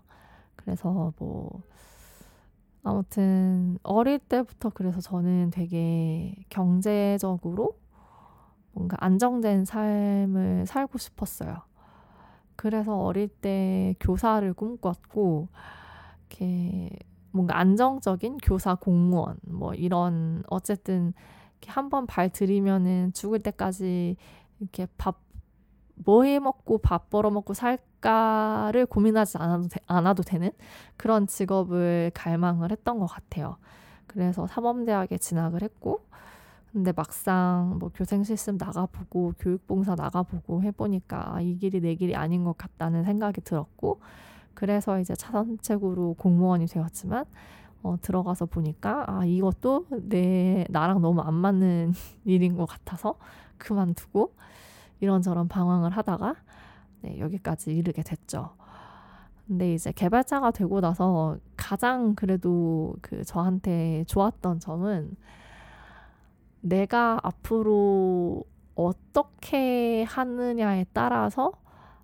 [0.56, 1.62] 그래서 뭐
[2.84, 7.80] 아무튼 어릴 때부터 그래서 저는 되게 경제적으로
[8.76, 11.58] 뭔가 안정된 삶을 살고 싶었어요.
[12.56, 15.50] 그래서 어릴 때 교사를 꿈꿨고
[16.30, 16.92] 이렇게
[17.32, 21.14] 뭔가 안정적인 교사 공무원 뭐 이런 어쨌든
[21.68, 24.18] 한번 발 들이면은 죽을 때까지
[24.60, 25.26] 이렇게 밥
[26.06, 30.52] 뭐 해 먹고 밥 벌어 먹고 살까를 고민하지 않아도, 되, 않아도 되는
[30.98, 33.58] 그런 직업을 갈망을 했던 것 같아요.
[34.08, 36.06] 그래서 사범대학에 진학을 했고
[36.76, 42.58] 근데 막상 뭐 교생 실습 나가보고 교육봉사 나가보고 해보니까 이 길이 내 길이 아닌 것
[42.58, 44.02] 같다는 생각이 들었고
[44.54, 47.24] 그래서 이제 차선책으로 공무원이 되었지만
[47.82, 51.94] 어, 들어가서 보니까 아 이것도 내 나랑 너무 안 맞는
[52.26, 53.16] 일인 것 같아서
[53.58, 54.34] 그만두고
[55.00, 56.36] 이런저런 방황을 하다가
[57.04, 58.50] 네, 여기까지 이르게 됐죠.
[59.48, 65.16] 근데 이제 개발자가 되고 나서 가장 그래도 그 저한테 좋았던 점은
[66.66, 71.52] 내가 앞으로 어떻게 하느냐에 따라서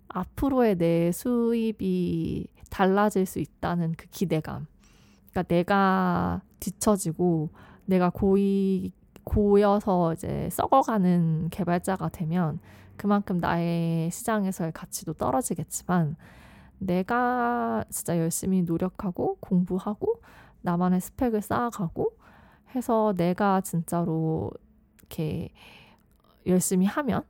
[0.08, 4.66] 앞으로의 내 수입이 달라질 수 있다는 그 기대감.
[5.30, 7.50] 그러니까 내가 뒤처지고
[7.86, 8.92] 내가 고이
[9.24, 12.60] 고여서 이제 썩어가는 개발자가 되면
[12.96, 16.16] 그만큼 나의 시장에서의 가치도 떨어지겠지만
[16.78, 20.20] 내가 진짜 열심히 노력하고 공부하고
[20.60, 22.16] 나만의 스펙을 쌓아가고
[22.74, 24.50] 해서 내가 진짜로
[24.98, 25.50] 이렇게
[26.46, 27.22] 열심히 하면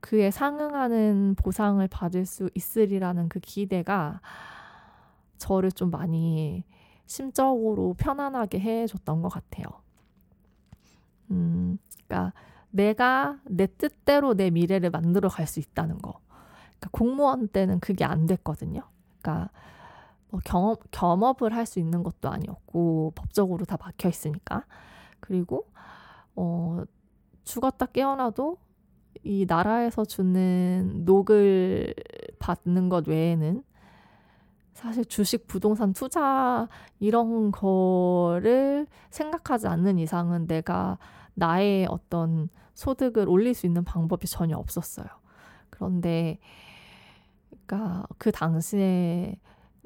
[0.00, 4.20] 그에 상응하는 보상을 받을 수 있으리라는 그 기대가
[5.38, 6.64] 저를 좀 많이
[7.06, 9.66] 심적으로 편안하게 해줬던 것 같아요.
[11.30, 12.32] 음, 그러니까
[12.70, 16.20] 내가 내 뜻대로 내 미래를 만들어 갈 수 있다는 거.
[16.78, 18.82] 그러니까 공무원 때는 그게 안 됐거든요.
[19.20, 19.50] 그러니까
[20.30, 24.64] 뭐 경업, 겸업을 할 수 있는 것도 아니었고 법적으로 다 막혀 있으니까.
[25.20, 25.66] 그리고
[26.36, 26.82] 어,
[27.44, 28.58] 죽었다 깨어나도
[29.24, 31.94] 이 나라에서 주는 녹을
[32.38, 33.62] 받는 것 외에는
[34.74, 36.68] 사실 주식, 부동산 투자
[37.00, 40.98] 이런 거를 생각하지 않는 이상은 내가
[41.34, 45.06] 나의 어떤 소득을 올릴 수 있는 방법이 전혀 없었어요.
[45.70, 46.38] 그런데
[47.66, 49.34] 그러니까 그 당시에는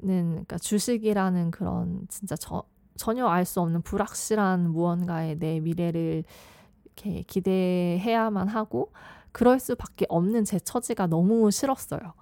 [0.07, 2.63] 그러니까 주식이라는 그런 진짜 저,
[2.97, 6.23] 전혀 알 수 없는 불확실한 무언가의 내 미래를
[6.85, 8.91] 이렇게 기대해야만 하고
[9.31, 12.13] 그럴 수밖에 없는 제 처지가 너무 싫었어요.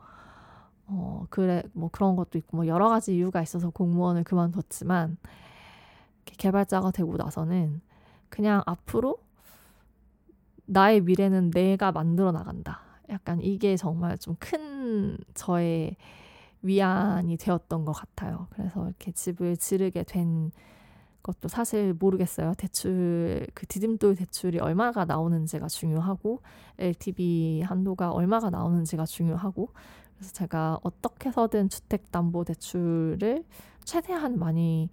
[0.88, 5.17] 어, 그래, 뭐 그런 것도 있고, 뭐 여러 가지 이유가 있어서 공무원을 그만뒀지만,
[6.26, 7.82] 개발자가 되고 나서는
[8.30, 9.17] 그냥 앞으로
[10.65, 12.82] 나의 미래는 내가 만들어 나간다.
[13.10, 15.96] 약간 이게 정말 좀 큰 저의
[16.62, 18.47] 위안이 되었던 것 같아요.
[18.52, 20.52] 그래서 이렇게 집을 지르게 된
[21.24, 22.54] 것도 사실 모르겠어요.
[22.56, 26.41] 대출 그 디딤돌 대출이 얼마가 나오는지가 중요하고
[26.80, 29.69] LTV 한도가 얼마가 나오는지가 중요하고
[30.15, 33.43] 그래서 제가 어떻게 해서든 주택담보대출을
[33.84, 34.89] 최대한 많이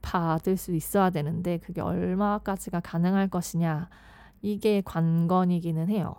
[0.00, 3.88] 받을 수 있어야 되는데 그게 얼마까지가 가능할 것이냐
[4.42, 6.16] 이게 관건이기는 해요.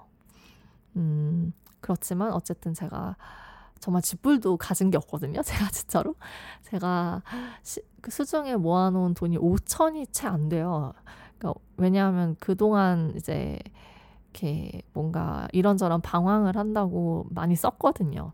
[0.96, 3.18] 음, 그렇지만 어쨌든 제가
[3.84, 5.42] 정말 집불도 가진 게 없거든요.
[5.44, 6.16] 제가 진짜로.
[6.62, 7.22] 제가
[7.64, 10.94] 시, 그 수중에 모아놓은 돈이 5천이 채 안 돼요.
[11.38, 13.60] 그러니까 왜냐하면 그동안 이제
[14.32, 18.32] 이렇게 뭔가 이런저런 방황을 한다고 많이 썼거든요.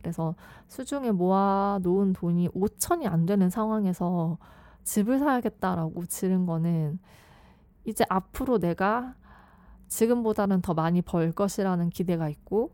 [0.00, 0.34] 그래서
[0.68, 4.38] 수중에 모아놓은 돈이 5천이 안 되는 상황에서
[4.84, 6.98] 집을 사야겠다라고 지른 거는
[7.84, 9.14] 이제 앞으로 내가
[9.88, 12.70] 지금보다는 더 많이 벌 것이라는 기대가 있고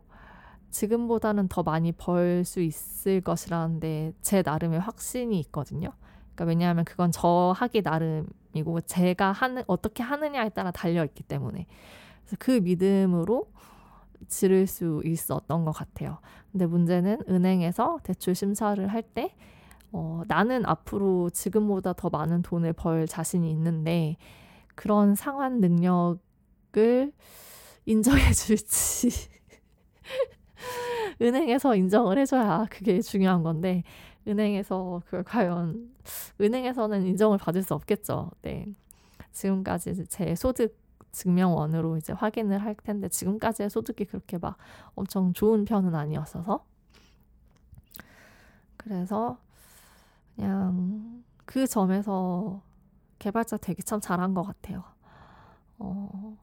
[0.73, 5.91] 지금보다는 더 많이 벌 수 있을 것이라는데 제 나름의 확신이 있거든요.
[6.33, 11.67] 그러니까 왜냐하면 그건 저 하기 나름이고 제가 하는 어떻게 하느냐에 따라 달려 있기 때문에
[12.23, 13.51] 그래서 그 믿음으로
[14.27, 16.17] 지를 수 있었던 것 같아요.
[16.51, 19.35] 근데 문제는 은행에서 대출 심사를 할때
[19.91, 24.17] 어, 나는 앞으로 지금보다 더 많은 돈을 벌 자신이 있는데
[24.75, 27.13] 그런 상환 능력을
[27.85, 29.09] 인정해 줄지
[31.21, 33.83] 은행에서 인정을 해줘야 그게 중요한 건데
[34.27, 35.93] 은행에서 그걸 과연
[36.39, 38.31] 은행에서는 인정을 받을 수 없겠죠.
[38.41, 38.65] 네.
[39.31, 40.77] 지금까지 제 소득
[41.11, 44.57] 증명원으로 이제 확인을 할 텐데 지금까지의 소득이 그렇게 막
[44.95, 46.65] 엄청 좋은 편은 아니었어서
[48.77, 49.37] 그래서
[50.35, 52.61] 그냥 그 점에서
[53.19, 54.83] 개발자 되게 참 잘한 것 같아요.
[55.77, 56.37] 어,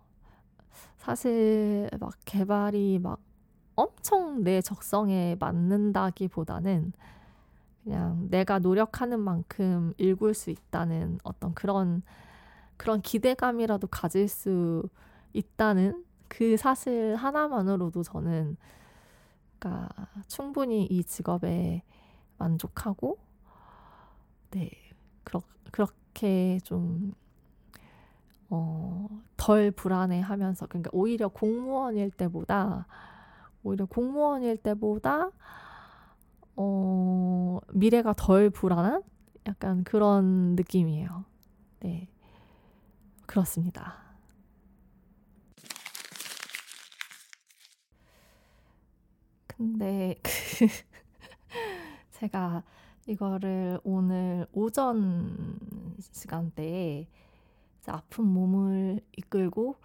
[0.97, 3.21] 사실 막 개발이 막
[3.81, 6.93] 엄청 내 적성에 맞는다기보다는
[7.83, 12.03] 그냥 내가 노력하는 만큼 읽을 수 있다는 어떤 그런
[12.77, 14.88] 그런 기대감이라도 가질 수
[15.33, 18.57] 있다는 그 사실 하나만으로도 저는
[19.59, 19.88] 그러니까
[20.29, 21.83] 충분히 이 직업에
[22.38, 23.19] 만족하고
[24.51, 24.71] 네
[25.25, 27.14] 그렇, 그렇게 좀
[28.51, 32.87] 어, 덜 불안해하면서 그러니까 오히려 공무원일 때보다
[33.62, 35.31] 오히려 공무원일 때보다
[36.57, 39.03] 어, 미래가 덜 불안한
[39.46, 41.25] 약간 그런 느낌이에요.
[41.81, 42.09] 네.
[43.27, 44.11] 그렇습니다.
[49.46, 50.31] 근데 그
[52.12, 52.62] 제가
[53.07, 55.59] 이거를 오늘 오전
[56.01, 57.07] 시간대에
[57.87, 59.77] 아픈 몸을 이끌고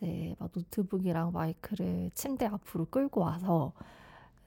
[0.00, 3.72] 이제 막 노트북이랑 마이크를 침대 앞으로 끌고 와서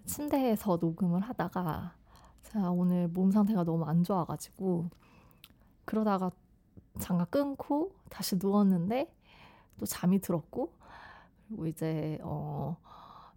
[0.06, 1.94] 침대에서 녹음을 하다가
[2.44, 4.90] 제가 오늘 몸 상태가 너무 안 좋아가지고
[5.86, 6.32] 그러다가
[7.00, 9.14] 잠깐 끊고 다시 누웠는데
[9.80, 10.72] 또 잠이 들었고
[11.48, 12.78] 그리고 이제 어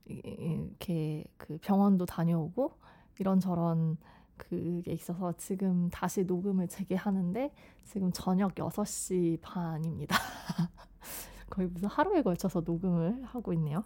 [0.07, 2.72] 이렇게 그 병원도 다녀오고
[3.18, 3.98] 이런저런
[4.37, 7.52] 그게 있어서 지금 다시 녹음을 재개하는데
[7.85, 10.16] 지금 저녁 6시 반입니다.
[11.51, 13.85] 거의 무슨 하루에 걸쳐서 녹음을 하고 있네요.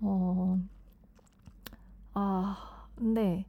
[0.00, 0.58] 어,
[2.14, 3.46] 아, 근데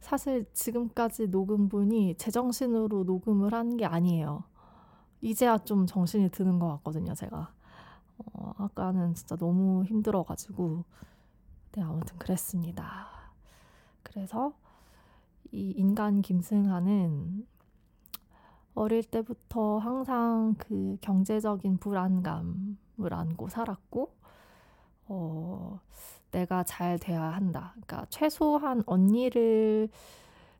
[0.00, 4.44] 사실 지금까지 녹음분이 제정신으로 녹음을 한 게 아니에요.
[5.22, 7.52] 이제야 좀 정신이 드는 것 같거든요, 제가.
[8.18, 10.84] 어, 아까는 진짜 너무 힘들어가지고.
[11.72, 13.08] 네, 아무튼 그랬습니다.
[14.02, 14.54] 그래서
[15.52, 17.46] 이 인간 김승하는
[18.76, 22.76] 어릴 때부터 항상 그 경제적인 불안감을
[23.10, 24.12] 안고 살았고,
[25.08, 25.80] 어,
[26.30, 27.72] 내가 잘 돼야 한다.
[27.72, 29.88] 그러니까 최소한 언니를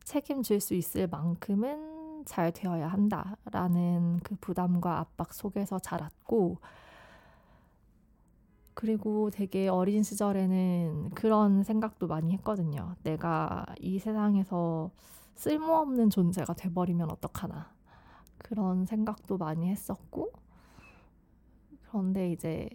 [0.05, 6.59] 책임질 수 있을 만큼은 잘 되어야 한다라는 그 부담과 압박 속에서 자랐고,
[8.73, 12.95] 그리고 되게 어린 시절에는 그런 생각도 많이 했거든요.
[13.03, 14.91] 내가 이 세상에서
[15.35, 17.76] 쓸모없는 존재가 돼버리면 어떡하나.
[18.39, 20.33] 그런 생각도 많이 했었고,
[21.89, 22.69] 그런데 이제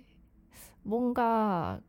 [0.84, 1.82] 뭔가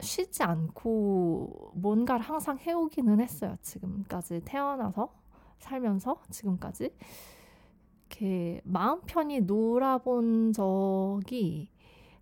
[0.00, 3.56] 쉬지 않고 뭔가를 항상 해오기는 했어요.
[3.62, 5.12] 지금까지 태어나서
[5.58, 6.90] 살면서 지금까지
[8.10, 11.70] 이렇게 마음 편히 놀아본 적이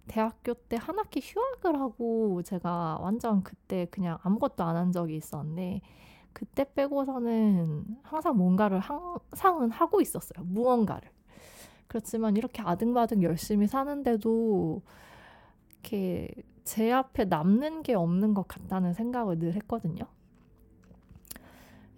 [0.09, 5.81] 대학교 때 한 학기 휴학을 하고 제가 완전 그때 그냥 아무것도 안 한 적이 있었는데
[6.37, 10.45] 그때 빼고서는 항상 뭔가를 항상은 하고 있었어요.
[10.45, 11.09] 무언가를.
[11.89, 14.83] 그렇지만 이렇게 아등바등 열심히 사는데도
[15.73, 16.29] 이렇게
[16.63, 20.05] 제 앞에 남는 게 없는 것 같다는 생각을 늘 했거든요.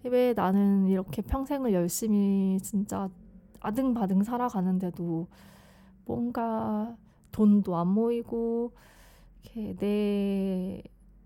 [0.03, 3.09] 왜 나는 이렇게 평생을 열심히 진짜
[3.59, 5.27] 아등바등 살아가는데도
[6.05, 6.95] 뭔가
[7.33, 8.71] 돈도 안 모이고
[9.43, 10.81] 이렇게 내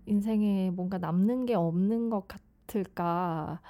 [0.06, 2.40] 인생에 뭔가 남는 게 없는 것 같
[2.74, 3.60] 을까라는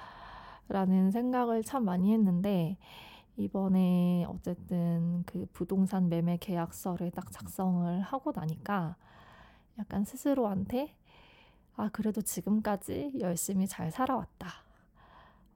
[1.11, 2.77] 생각을 참 많이 했는데
[3.37, 8.95] 이번에 어쨌든 그 부동산 매매 계약서를 딱 작성을 하고 나니까
[9.77, 10.95] 약간 스스로한테
[11.77, 14.47] 아, 그래도 지금까지 열심히 잘 살아왔다.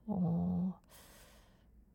[0.06, 0.78] 어,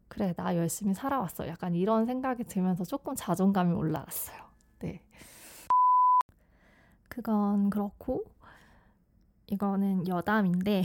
[0.07, 1.47] 그래, 나 열심히 살아왔어.
[1.47, 4.37] 약간 이런 생각이 들면서 조금 자존감이 올라왔어요.
[4.79, 5.03] 네.
[7.07, 8.23] 그건 그렇고,
[9.47, 10.83] 이거는 여담인데,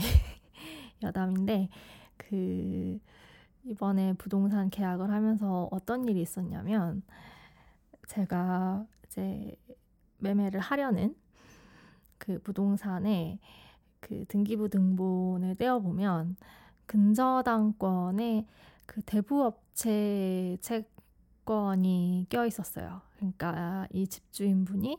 [1.03, 1.69] 여담인데,
[2.17, 2.99] 그,
[3.63, 7.03] 이번에 부동산 계약을 하면서 어떤 일이 있었냐면,
[8.07, 9.55] 제가 이제
[10.19, 11.15] 매매를 하려는
[12.17, 13.39] 그 부동산에
[13.99, 16.35] 그 등기부 등본을 떼어 보면,
[16.85, 18.45] 근저당권에
[18.85, 23.01] 그 대부업체 채권이 껴 있었어요.
[23.15, 24.97] 그러니까 이 집주인분이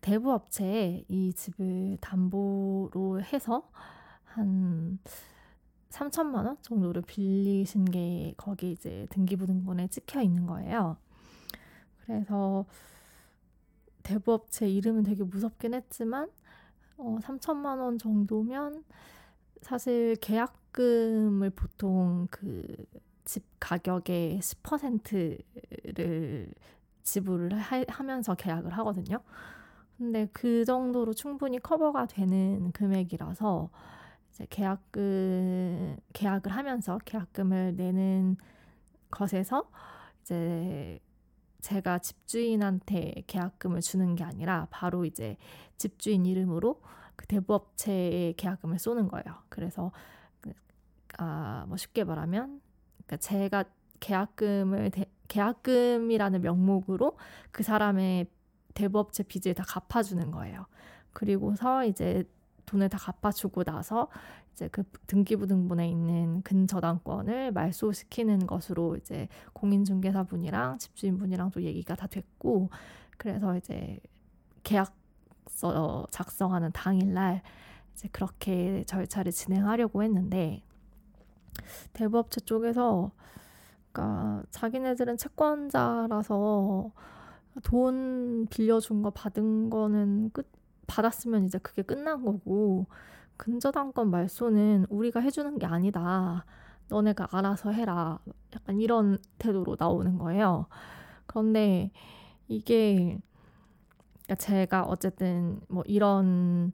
[0.00, 3.68] 대부업체에 이 집을 담보로 해서
[4.38, 4.98] 한
[5.90, 10.96] 3천만 원 정도를 빌리신 게 거기 이제 등기부 등본에 찍혀 있는 거예요.
[12.04, 12.66] 그래서
[14.02, 16.30] 대부업체 이름은 되게 무섭긴 했지만
[16.96, 18.84] 어, 3천만 원 정도면
[19.62, 22.76] 사실 계약금을 보통 그
[23.28, 26.50] 집 가격의 10%를
[27.02, 29.20] 지불을 하, 면서 계약을 하거든요.
[29.98, 33.68] 근데 그 정도로 충분히 커버가 되는 금액이라서
[34.50, 38.36] 계약금 계약을 하면서 계약금을 내는
[39.10, 39.70] 것에서
[40.22, 41.00] 이제
[41.60, 45.36] 제가 집주인한테 계약금을 주는 게 아니라 바로 이제
[45.76, 46.80] 집주인 이름으로
[47.16, 49.42] 그 대부업체에 계약금을 쏘는 거예요.
[49.48, 49.90] 그래서
[50.40, 50.52] 그,
[51.18, 52.60] 아, 뭐 쉽게 말하면
[52.98, 53.64] 그러니까 제가
[53.98, 57.18] 계약금을 대, 계약금이라는 명목으로
[57.50, 58.26] 그 사람의
[58.74, 60.66] 대부업체 빚을 다 갚아주는 거예요.
[61.12, 62.24] 그리고서 이제
[62.68, 64.08] 돈을 다 갚아주고 나서
[64.52, 72.70] 이제 그 등기부 등본에 있는 근저당권을 말소시키는 것으로 이제 공인중개사분이랑 집주인분이랑 또 얘기가 다 됐고
[73.16, 73.98] 그래서 이제
[74.62, 74.94] 계약
[75.48, 77.42] 계약서 작성하는 당일날
[77.92, 80.62] 이제 그렇게 절차를 진행하려고 했는데
[81.94, 83.10] 대부업체 쪽에서
[83.90, 86.92] 그러니까 자기네들은 채권자라서
[87.64, 90.48] 돈 빌려준 거 받은 거는 끝
[90.88, 92.86] 받았으면 이제 그게 끝난 거고
[93.36, 96.44] 근저당권 말소는 우리가 해주는 게 아니다.
[96.88, 98.18] 너네가 알아서 해라.
[98.54, 100.66] 약간 이런 태도로 나오는 거예요.
[101.26, 101.92] 그런데
[102.48, 103.20] 이게
[104.24, 106.72] 그러니까 제가 어쨌든 뭐 이런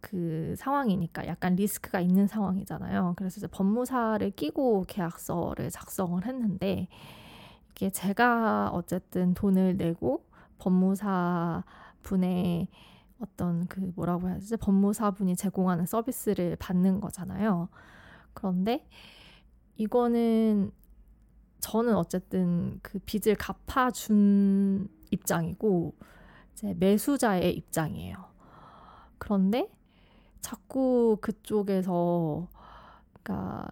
[0.00, 3.14] 그 상황이니까 약간 리스크가 있는 상황이잖아요.
[3.16, 6.88] 그래서 이제 법무사를 끼고 계약서를 작성을 했는데
[7.72, 10.24] 이게 제가 어쨌든 돈을 내고
[10.58, 11.64] 법무사
[12.02, 12.68] 분의
[13.20, 14.56] 어떤 그 뭐라고 해야 되지?
[14.56, 17.68] 법무사 분이 제공하는 서비스를 받는 거잖아요.
[18.34, 18.86] 그런데
[19.76, 20.72] 이거는
[21.60, 25.94] 저는 어쨌든 그 빚을 갚아준 입장이고
[26.52, 28.16] 이제 매수자의 입장이에요.
[29.18, 29.70] 그런데
[30.40, 32.48] 자꾸 그쪽에서
[33.22, 33.68] 그러니까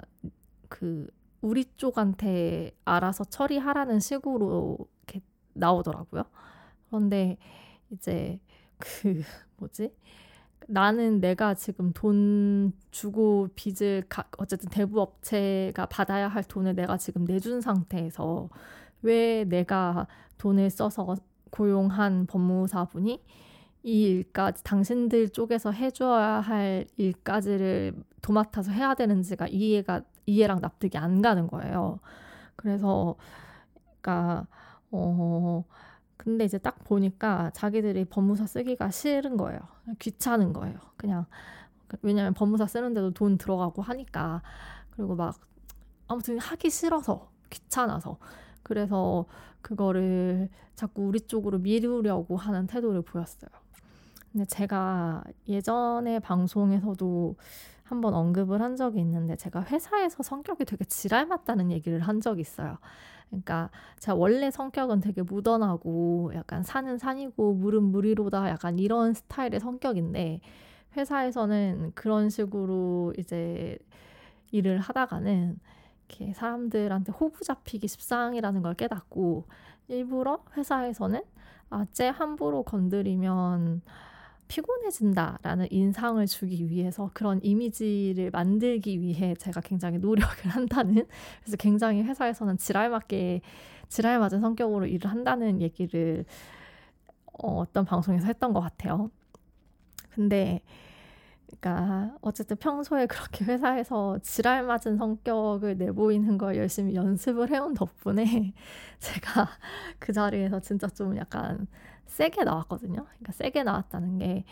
[0.68, 1.08] 그
[1.40, 5.20] 우리 쪽한테 알아서 처리하라는 식으로 이렇게
[5.52, 6.24] 나오더라고요.
[6.88, 7.36] 그런데
[7.90, 8.40] 이제
[8.78, 9.22] 그
[9.58, 9.92] 뭐지?
[10.66, 17.24] 나는 내가 지금 돈 주고 빚을 가, 어쨌든 대부 업체가 받아야 할 돈을 내가 지금
[17.24, 18.48] 내준 상태에서
[19.02, 20.06] 왜 내가
[20.38, 21.16] 돈을 써서
[21.50, 23.22] 고용한 법무사분이
[23.84, 31.46] 이 일까지 당신들 쪽에서 해줘야 할 일까지를 도맡아서 해야 되는지가 이해가 이해랑 납득이 안 가는
[31.46, 32.00] 거예요.
[32.56, 33.16] 그래서
[34.00, 34.46] 그러니까
[34.90, 35.64] 어
[36.24, 39.60] 근데 이제 딱 보니까 자기들이 법무사 쓰기가 싫은 거예요.
[39.98, 40.78] 귀찮은 거예요.
[40.96, 41.26] 그냥
[42.02, 44.42] 왜냐면 법무사 쓰는데도 돈 들어가고 하니까
[44.90, 45.38] 그리고 막
[46.08, 48.18] 아무튼 하기 싫어서 귀찮아서
[48.62, 49.26] 그래서
[49.60, 53.50] 그거를 자꾸 우리 쪽으로 미루려고 하는 태도를 보였어요.
[54.32, 57.36] 근데 제가 예전에 방송에서도
[57.84, 62.78] 한번 언급을 한 적이 있는데 제가 회사에서 성격이 되게 지랄 맞다는 얘기를 한 적이 있어요.
[63.28, 70.40] 그러니까 제가 원래 성격은 되게 무던하고 약간 산은 산이고 물은 물이로다 약간 이런 스타일의 성격인데
[70.96, 73.78] 회사에서는 그런 식으로 이제
[74.52, 75.58] 일을 하다가는
[76.08, 79.46] 이렇게 사람들한테 호구 잡히기 십상이라는 걸 깨닫고
[79.88, 81.22] 일부러 회사에서는
[81.70, 83.82] 아, 쟤 함부로 건드리면
[84.48, 91.06] 피곤해진다라는 인상을 주기 위해서 그런 이미지를 만들기 위해 제가 굉장히 노력을 한다는
[91.42, 93.40] 그래서 굉장히 회사에서는 지랄 맞게
[93.88, 96.24] 지랄 맞은 성격으로 일을 한다는 얘기를
[97.32, 99.10] 어, 어떤 방송에서 했던 것 같아요.
[100.14, 100.62] 근데
[101.60, 108.52] 그러니까 어쨌든 평소에 그렇게 회사에서 지랄 맞은 성격을 내보이는 걸 열심히 연습을 해온 덕분에
[109.00, 109.48] 제가
[109.98, 111.66] 그 자리에서 진짜 좀 약간
[112.06, 113.04] 세게 나왔거든요.
[113.04, 114.44] 그러니까 세게 나왔다는 게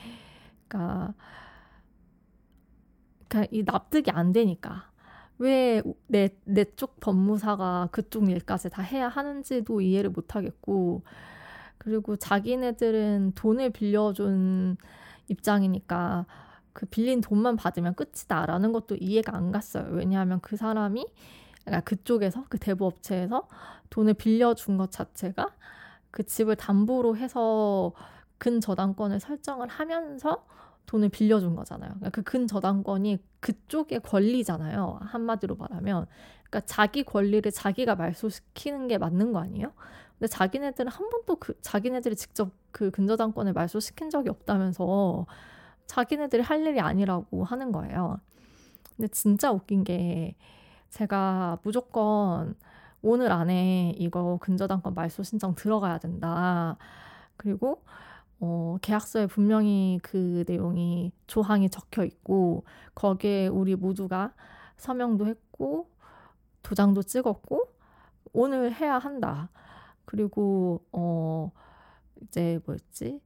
[0.68, 1.14] 그러니까,
[3.28, 4.90] 그러니까 이 납득이 안 되니까
[5.38, 11.02] 왜 내 내 쪽 법무사가 그쪽 일까지 다 해야 하는지도 이해를 못 하겠고
[11.78, 14.76] 그리고 자기네들은 돈을 빌려준
[15.28, 16.26] 입장이니까
[16.72, 19.88] 그 빌린 돈만 받으면 끝이다라는 것도 이해가 안 갔어요.
[19.90, 21.06] 왜냐하면 그 사람이
[21.64, 23.48] 그러니까 그쪽에서 그 대부업체에서
[23.90, 25.48] 돈을 빌려준 것 자체가
[26.12, 27.92] 그 집을 담보로 해서
[28.38, 30.46] 근저당권을 설정을 하면서
[30.86, 31.90] 돈을 빌려준 거잖아요.
[31.90, 35.00] 그러니까 그 근저당권이 그쪽의 권리잖아요.
[35.02, 36.06] 한마디로 말하면.
[36.44, 39.72] 그러니까 자기 권리를 자기가 말소시키는 게 맞는 거 아니에요?
[40.18, 45.26] 근데 자기네들은 한 번도 그 자기네들이 직접 그 근저당권을 말소시킨 적이 없다면서
[45.86, 48.20] 자기네들이 할 일이 아니라고 하는 거예요.
[48.96, 50.36] 근데 진짜 웃긴 게
[50.90, 52.54] 제가 무조건
[53.02, 56.76] 오늘 안에 이거 근저당권 말소 신청 들어가야 된다.
[57.36, 57.82] 그리고
[58.40, 64.34] 어, 계약서에 분명히 그 내용이 조항이 적혀 있고 거기에 우리 모두가
[64.76, 65.88] 서명도 했고
[66.62, 67.68] 도장도 찍었고
[68.32, 69.50] 오늘 해야 한다.
[70.04, 71.52] 그리고 어
[72.22, 73.20] 이제 뭐였지?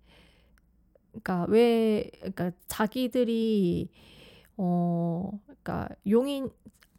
[1.10, 3.90] 그러니까 왜 그러니까 자기들이
[4.56, 6.50] 어 그러니까 용인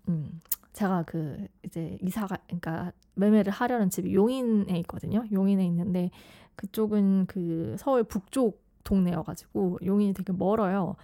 [0.09, 0.41] 음
[0.77, 5.23] 제가 그 이제 이사가 그러니까 매매를 하려는 집이 용인에 있거든요.
[5.31, 6.11] 용인에 있는데
[6.55, 10.95] 그쪽은 그 서울 북쪽 동네여가지고 용인이 되게 멀어요.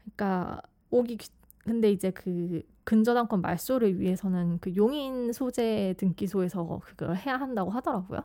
[0.00, 0.60] 그러니까
[0.90, 1.18] 오기
[1.62, 8.22] 근데 이제 그 근저당권 말소를 위해서는 그 용인 소재 등기소에서 그걸 해야 한다고 하더라고요.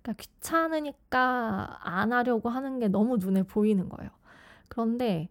[0.00, 4.10] 그러니까 귀찮으니까 안 하려고 하는 게 너무 눈에 보이는 거예요.
[4.68, 5.28] 그런데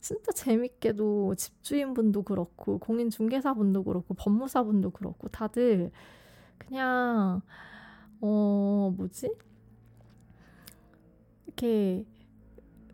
[0.00, 5.90] 진짜 재밌게도 집주인분도 그렇고 공인중개사분도 그렇고 법무사분도 그렇고 다들
[6.58, 7.42] 그냥
[8.20, 9.30] 어 뭐지
[11.46, 12.04] 이렇게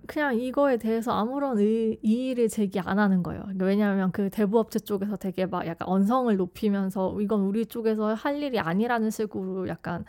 [0.06, 3.42] 그냥 이거에 대해서 아무런 의, 이의를 제기 안 하는 거예요.
[3.42, 8.58] 그러니까 왜냐하면 그 대부업체 쪽에서 되게 막 약간 언성을 높이면서 이건 우리 쪽에서 할 일이
[8.58, 10.04] 아니라는 식으로 약간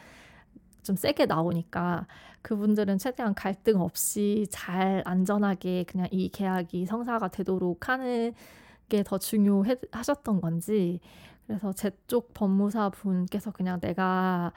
[0.83, 2.07] 좀 세게 나오니까
[2.45, 8.33] 그분들은 최대한 갈등 없이 잘 안전하게 그냥 이 계약이 성사가 되도록 하는
[8.87, 10.99] 게 더 중요하셨던 건지
[11.47, 14.53] 그래서 제 쪽 법무사 분께서 그냥 내가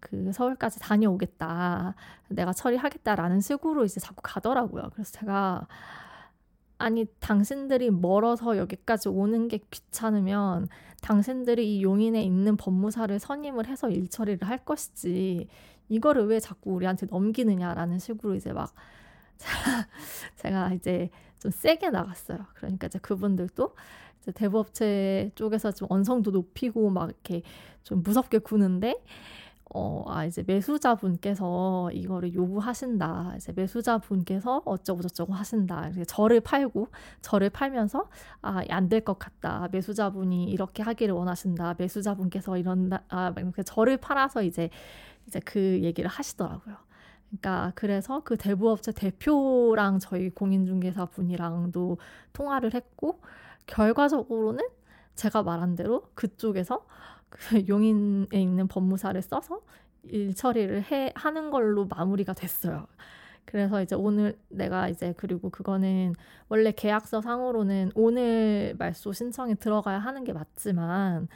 [0.00, 1.94] 그 서울까지 다녀오겠다
[2.28, 4.90] 내가 처리하겠다라는 식으로 이제 자꾸 가더라고요.
[4.92, 5.66] 그래서 제가
[6.78, 10.68] 아니 당신들이 멀어서 여기까지 오는 게 귀찮으면
[11.00, 15.48] 당신들이 이 용인에 있는 법무사를 선임을 해서 일 처리를 할 것이지
[15.92, 18.72] 이거를 왜 자꾸 우리한테 넘기느냐라는 식으로 이제 막
[20.36, 22.38] 제가 이제 좀 세게 나갔어요.
[22.54, 23.74] 그러니까 이제 그분들도
[24.22, 27.42] 이제 대부업체 쪽에서 좀 언성도 높이고 막 이렇게
[27.82, 28.94] 좀 무섭게 구는데
[29.74, 33.34] 어, 아, 이제 매수자분께서 이거를 요구하신다.
[33.36, 35.86] 이제 매수자분께서 어쩌고저쩌고 하신다.
[35.86, 36.88] 이렇게 저를 팔고,
[37.22, 38.10] 저를 팔면서,
[38.42, 39.68] 아, 안 될 것 같다.
[39.72, 41.76] 매수자분이 이렇게 하기를 원하신다.
[41.78, 43.04] 매수자분께서 이런다.
[43.08, 43.32] 아,
[43.64, 44.68] 저를 팔아서 이제
[45.26, 46.76] 이제 그 얘기를 하시더라고요.
[47.28, 51.98] 그러니까 그래서 그 대부업체 대표랑 저희 공인중개사 분이랑도
[52.32, 53.20] 통화를 했고
[53.66, 54.64] 결과적으로는
[55.14, 56.86] 제가 말한 대로 그쪽에서
[57.30, 59.60] 그 용인에 있는 법무사를 써서
[60.04, 62.86] 일 처리를 해 하는 걸로 마무리가 됐어요.
[63.44, 66.14] 그래서 이제 오늘 내가 이제 그리고 그거는
[66.48, 71.28] 원래 계약서 상으로는 오늘 말소 신청이 들어가야 하는 게 맞지만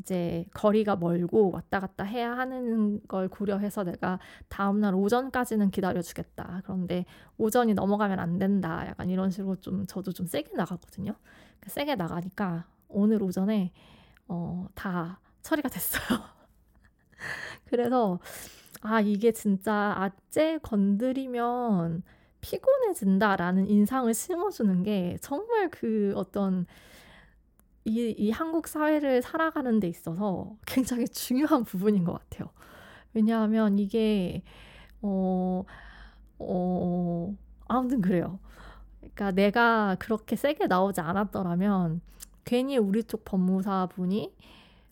[0.00, 6.62] 이제 거리가 멀고 왔다 갔다 해야 하는 걸 고려해서 내가 다음날 오전까지는 기다려주겠다.
[6.64, 7.04] 그런데
[7.36, 8.86] 오전이 넘어가면 안 된다.
[8.88, 11.12] 약간 이런 식으로 좀 저도 좀 세게 나갔거든요.
[11.12, 13.72] 그러니까 세게 나가니까 오늘 오전에
[14.26, 16.20] 어, 다 처리가 됐어요.
[17.66, 18.18] 그래서
[18.82, 22.02] 아 이게 진짜 아재 건드리면
[22.40, 26.66] 피곤해진다라는 인상을 심어주는 게 정말 그 어떤
[27.84, 32.50] 이, 이 한국 사회를 살아가는 데 있어서 굉장히 중요한 부분인 것 같아요.
[33.14, 34.42] 왜냐하면 이게,
[35.02, 35.64] 어,
[36.38, 37.34] 어,
[37.68, 38.38] 아무튼 그래요.
[39.00, 42.00] 그러니까 내가 그렇게 세게 나오지 않았더라면
[42.44, 44.34] 괜히 우리 쪽 법무사 분이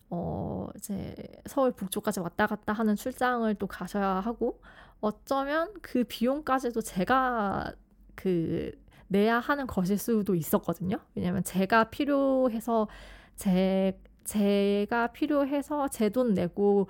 [0.09, 1.15] 어, 이제
[1.45, 4.61] 서울 북쪽까지 왔다 갔다 하는 출장을 또 가셔야 하고
[5.01, 7.73] 어쩌면 그 비용까지도 제가
[8.15, 8.71] 그
[9.09, 10.99] 내야 하는 것일 수도 있었거든요.
[11.15, 12.89] 왜냐면 제가 필요해서
[13.37, 16.89] 제 제가 필요해서 제 돈 내고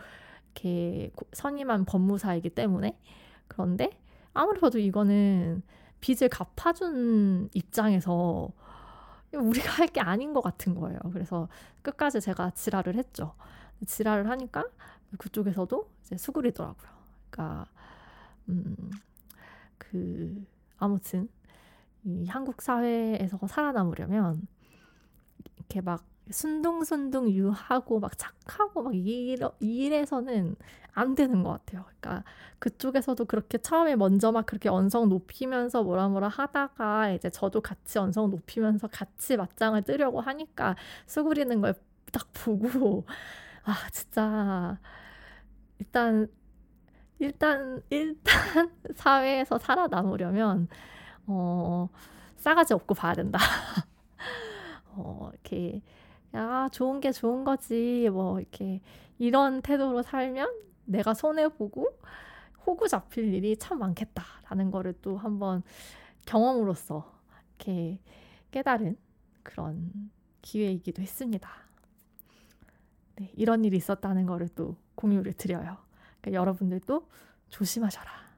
[0.56, 3.00] 이렇게 선임한 법무사이기 때문에
[3.48, 3.92] 그런데
[4.34, 5.64] 아무리 봐도 이거는
[6.02, 8.50] 빚을 갚아준 입장에서
[9.34, 11.00] 우리가 할 게 아닌 것 같은 거예요.
[11.14, 11.50] 그래서
[11.84, 13.36] 끝까지 제가 지랄을 했죠.
[13.88, 14.66] 지랄을 하니까
[15.20, 16.90] 그쪽에서도 이제 수그리더라고요.
[17.32, 17.66] 그러니까
[18.50, 18.76] 음,
[19.78, 20.46] 그
[20.78, 21.30] 아무튼
[22.04, 24.48] 이 한국 사회에서 살아남으려면
[25.58, 30.56] 이렇게 막 순둥순둥 유하고 막 착하고 막 이러, 이래서는
[30.94, 31.86] 안 되는 것 같아요.
[31.86, 32.24] 그러니까
[32.60, 38.30] 그쪽에서도 그렇게 처음에 먼저 막 그렇게 언성 높이면서 뭐라 뭐라 하다가 이제 저도 같이 언성
[38.32, 40.76] 높이면서 같이 맞짱을 뜨려고 하니까
[41.08, 41.74] 수그리는 걸
[42.12, 43.06] 딱 보고
[43.66, 44.80] 아 진짜
[45.80, 46.28] 일단
[47.20, 50.68] 일단 일단 사회에서 살아남으려면
[51.30, 51.90] 어
[52.38, 53.40] 싸가지 없고 봐야 된다.
[54.96, 55.82] 어 이렇게
[56.36, 58.08] 야, 좋은 게 좋은 거지.
[58.12, 58.82] 뭐, 이렇게,
[59.18, 60.48] 이런 태도로 살면
[60.86, 61.88] 내가 손해 보고
[62.66, 65.64] 호구 잡힐 일이 참 많겠다라는 거를 또 한번
[66.26, 67.12] 경험으로써
[67.58, 68.00] 이렇게
[68.52, 68.98] 깨달은
[69.44, 70.12] 그런
[70.42, 71.50] 기회이기도 했습니다.
[73.16, 75.78] 네, 이런 일이 있었다는 거를 또 공유를 드려요.
[76.22, 77.08] 그러니까 여러분들도
[77.50, 78.29] 조심하셔라.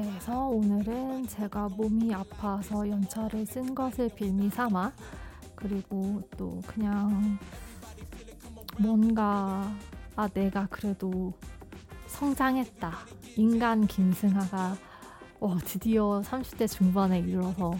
[0.00, 4.92] 그래서 오늘은 제가 몸이 아파서 연차를 쓴 것을 빌미 삼아
[5.56, 7.36] 그리고 또 그냥
[8.78, 9.68] 뭔가
[10.14, 11.32] 아 내가 그래도
[12.06, 12.92] 성장했다.
[13.38, 14.76] 인간 김승하가
[15.40, 17.72] 어, 드디어 30대 중반에 이르러서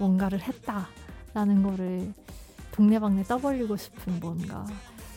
[0.00, 2.12] 뭔가를 했다라는 거를
[2.72, 4.66] 동네방네 떠벌리고 싶은 뭔가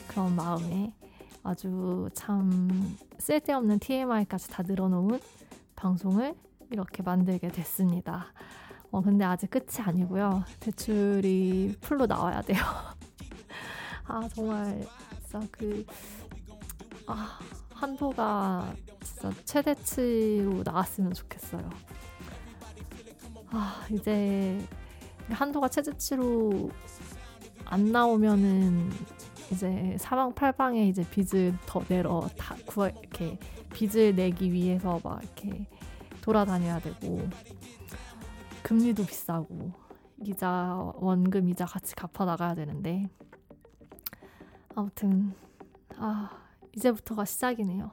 [0.08, 0.94] 그런 마음에
[1.42, 5.20] 아주 참 쓸데없는 TMI까지 다 늘어놓은
[5.78, 6.36] 방송을
[6.72, 8.34] 이렇게 만들게 됐습니다.
[8.92, 10.44] 어, 근데 아직 끝이 아니고요.
[10.60, 12.60] 대출이 풀로 나와야 돼요.
[14.06, 14.86] 아, 정말,
[15.22, 15.86] 진짜 그,
[17.06, 17.40] 아,
[17.74, 21.70] 한도가 진짜 최대치로 나왔으면 좋겠어요.
[23.52, 24.60] 아, 이제
[25.30, 26.70] 한도가 최대치로
[27.66, 28.90] 안 나오면은
[29.52, 33.38] 이제 사방팔방에 이제 빚을 더 내러 다 구할 이렇게
[33.78, 35.68] 빚을 내기 위해서 막 이렇게
[36.22, 37.30] 돌아다녀야 되고
[38.64, 39.72] 금리도 비싸고
[40.26, 43.08] 이자 원금 이자 같이 갚아 나가야 되는데
[44.74, 45.32] 아무튼
[45.96, 46.32] 아
[46.76, 47.92] 이제부터가 시작이네요.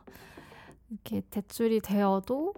[0.89, 2.55] 이렇게 대출이 되어도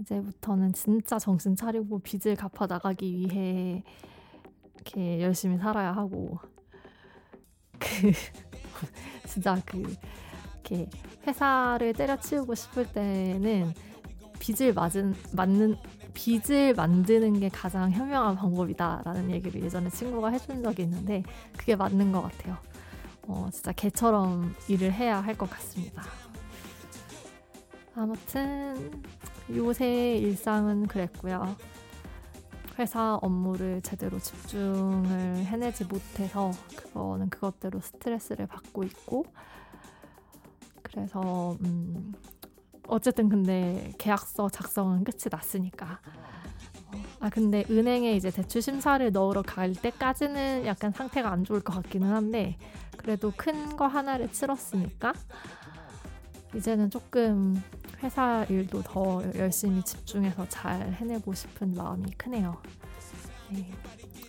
[0.00, 3.82] 이제부터는 진짜 정신 차리고 빚을 갚아 나가기 위해
[4.76, 6.38] 이렇게 열심히 살아야 하고
[7.80, 8.12] 그
[9.26, 9.82] 진짜 그
[10.72, 10.88] 이렇게
[11.26, 13.72] 회사를 때려치우고 싶을 때는
[14.38, 15.76] 빚을 맞은 맞는
[16.14, 21.22] 빚을 만드는 게 가장 현명한 방법이다라는 얘기를 예전에 친구가 해준 적이 있는데
[21.56, 22.56] 그게 맞는 것 같아요.
[23.26, 26.02] 어, 진짜 개처럼 일을 해야 할 것 같습니다.
[27.94, 28.90] 아무튼
[29.54, 31.54] 요새 일상은 그랬고요.
[32.78, 39.26] 회사 업무를 제대로 집중을 해내지 못해서 그거는 그것대로 스트레스를 받고 있고
[40.92, 42.12] 그래서 음
[42.88, 46.00] 어쨌든 근데 계약서 작성은 끝이 났으니까
[47.20, 52.08] 아 근데 은행에 이제 대출 심사를 넣으러 갈 때까지는 약간 상태가 안 좋을 것 같기는
[52.08, 52.58] 한데
[52.96, 55.14] 그래도 큰 거 하나를 치렀으니까
[56.54, 57.62] 이제는 조금
[58.02, 62.60] 회사 일도 더 열심히 집중해서 잘 해내고 싶은 마음이 크네요.
[63.50, 63.72] 네.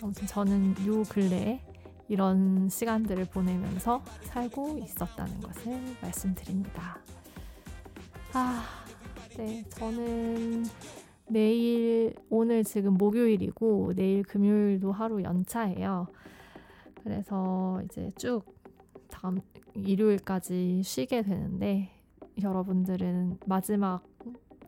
[0.02, 1.60] 아무튼 저는 요 근래에
[2.08, 6.98] 이런 시간들을 보내면서 살고 있었다는 것을 말씀드립니다.
[8.32, 8.64] 아,
[9.36, 9.64] 네.
[9.70, 10.64] 저는
[11.28, 16.06] 내일, 오늘 지금 목요일이고, 내일 금요일도 하루 연차예요.
[17.02, 18.44] 그래서 이제 쭉
[19.08, 19.40] 다음
[19.74, 21.90] 일요일까지 쉬게 되는데,
[22.42, 24.02] 여러분들은 마지막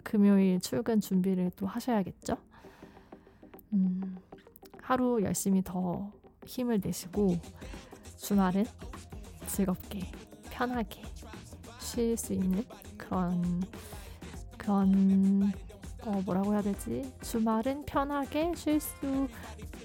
[0.02, 2.36] 금요일 출근 준비를 또 하셔야겠죠?
[3.72, 4.16] 음,
[4.80, 6.12] 하루 열심히 더
[6.46, 7.38] 힘을 내시고
[8.16, 8.64] 주말은
[9.46, 10.10] 즐겁게
[10.50, 11.02] 편하게
[11.78, 12.64] 쉴 수 있는
[12.96, 13.62] 그런
[14.56, 15.52] 그런
[16.04, 17.12] 어, 뭐라고 해야 되지?
[17.20, 19.28] 주말은 편하게 쉴 수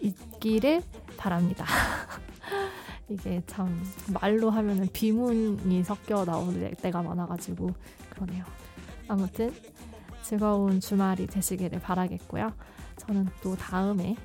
[0.02, 0.82] 있기를
[1.18, 1.66] 바랍니다.
[3.10, 3.84] 이게 참
[4.14, 7.72] 말로 하면은 비문이 섞여 나오는 때가 많아가지고
[8.12, 8.46] 그러네요.
[9.08, 9.52] 아무튼
[10.22, 12.54] 즐거운 주말이 되시기를 바라겠고요.
[12.98, 14.16] 저는 또 다음에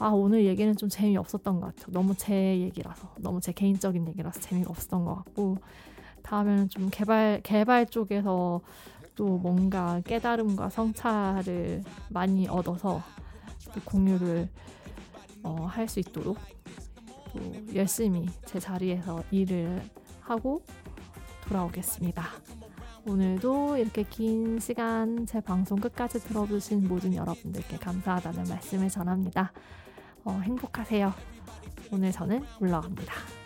[0.00, 1.92] 아 오늘 얘기는 좀 재미없었던 것 같아요.
[1.92, 5.58] 너무 제 얘기라서 너무 제 개인적인 얘기라서 재미가 없었던 것 같고
[6.22, 8.62] 다음에는 좀 개발 개발 쪽에서
[9.14, 13.02] 또 뭔가 깨달음과 성찰을 많이 얻어서
[13.84, 14.48] 공유를
[15.42, 16.38] 어, 할 수 있도록
[17.34, 19.82] 또 열심히 제 자리에서 일을
[20.20, 20.62] 하고
[21.46, 22.24] 돌아오겠습니다.
[23.06, 29.52] 오늘도 이렇게 긴 시간 제 방송 끝까지 들어주신 모든 여러분들께 감사하다는 말씀을 전합니다.
[30.24, 31.12] 어, 행복하세요.
[31.92, 33.39] 오늘 저는 올라갑니다.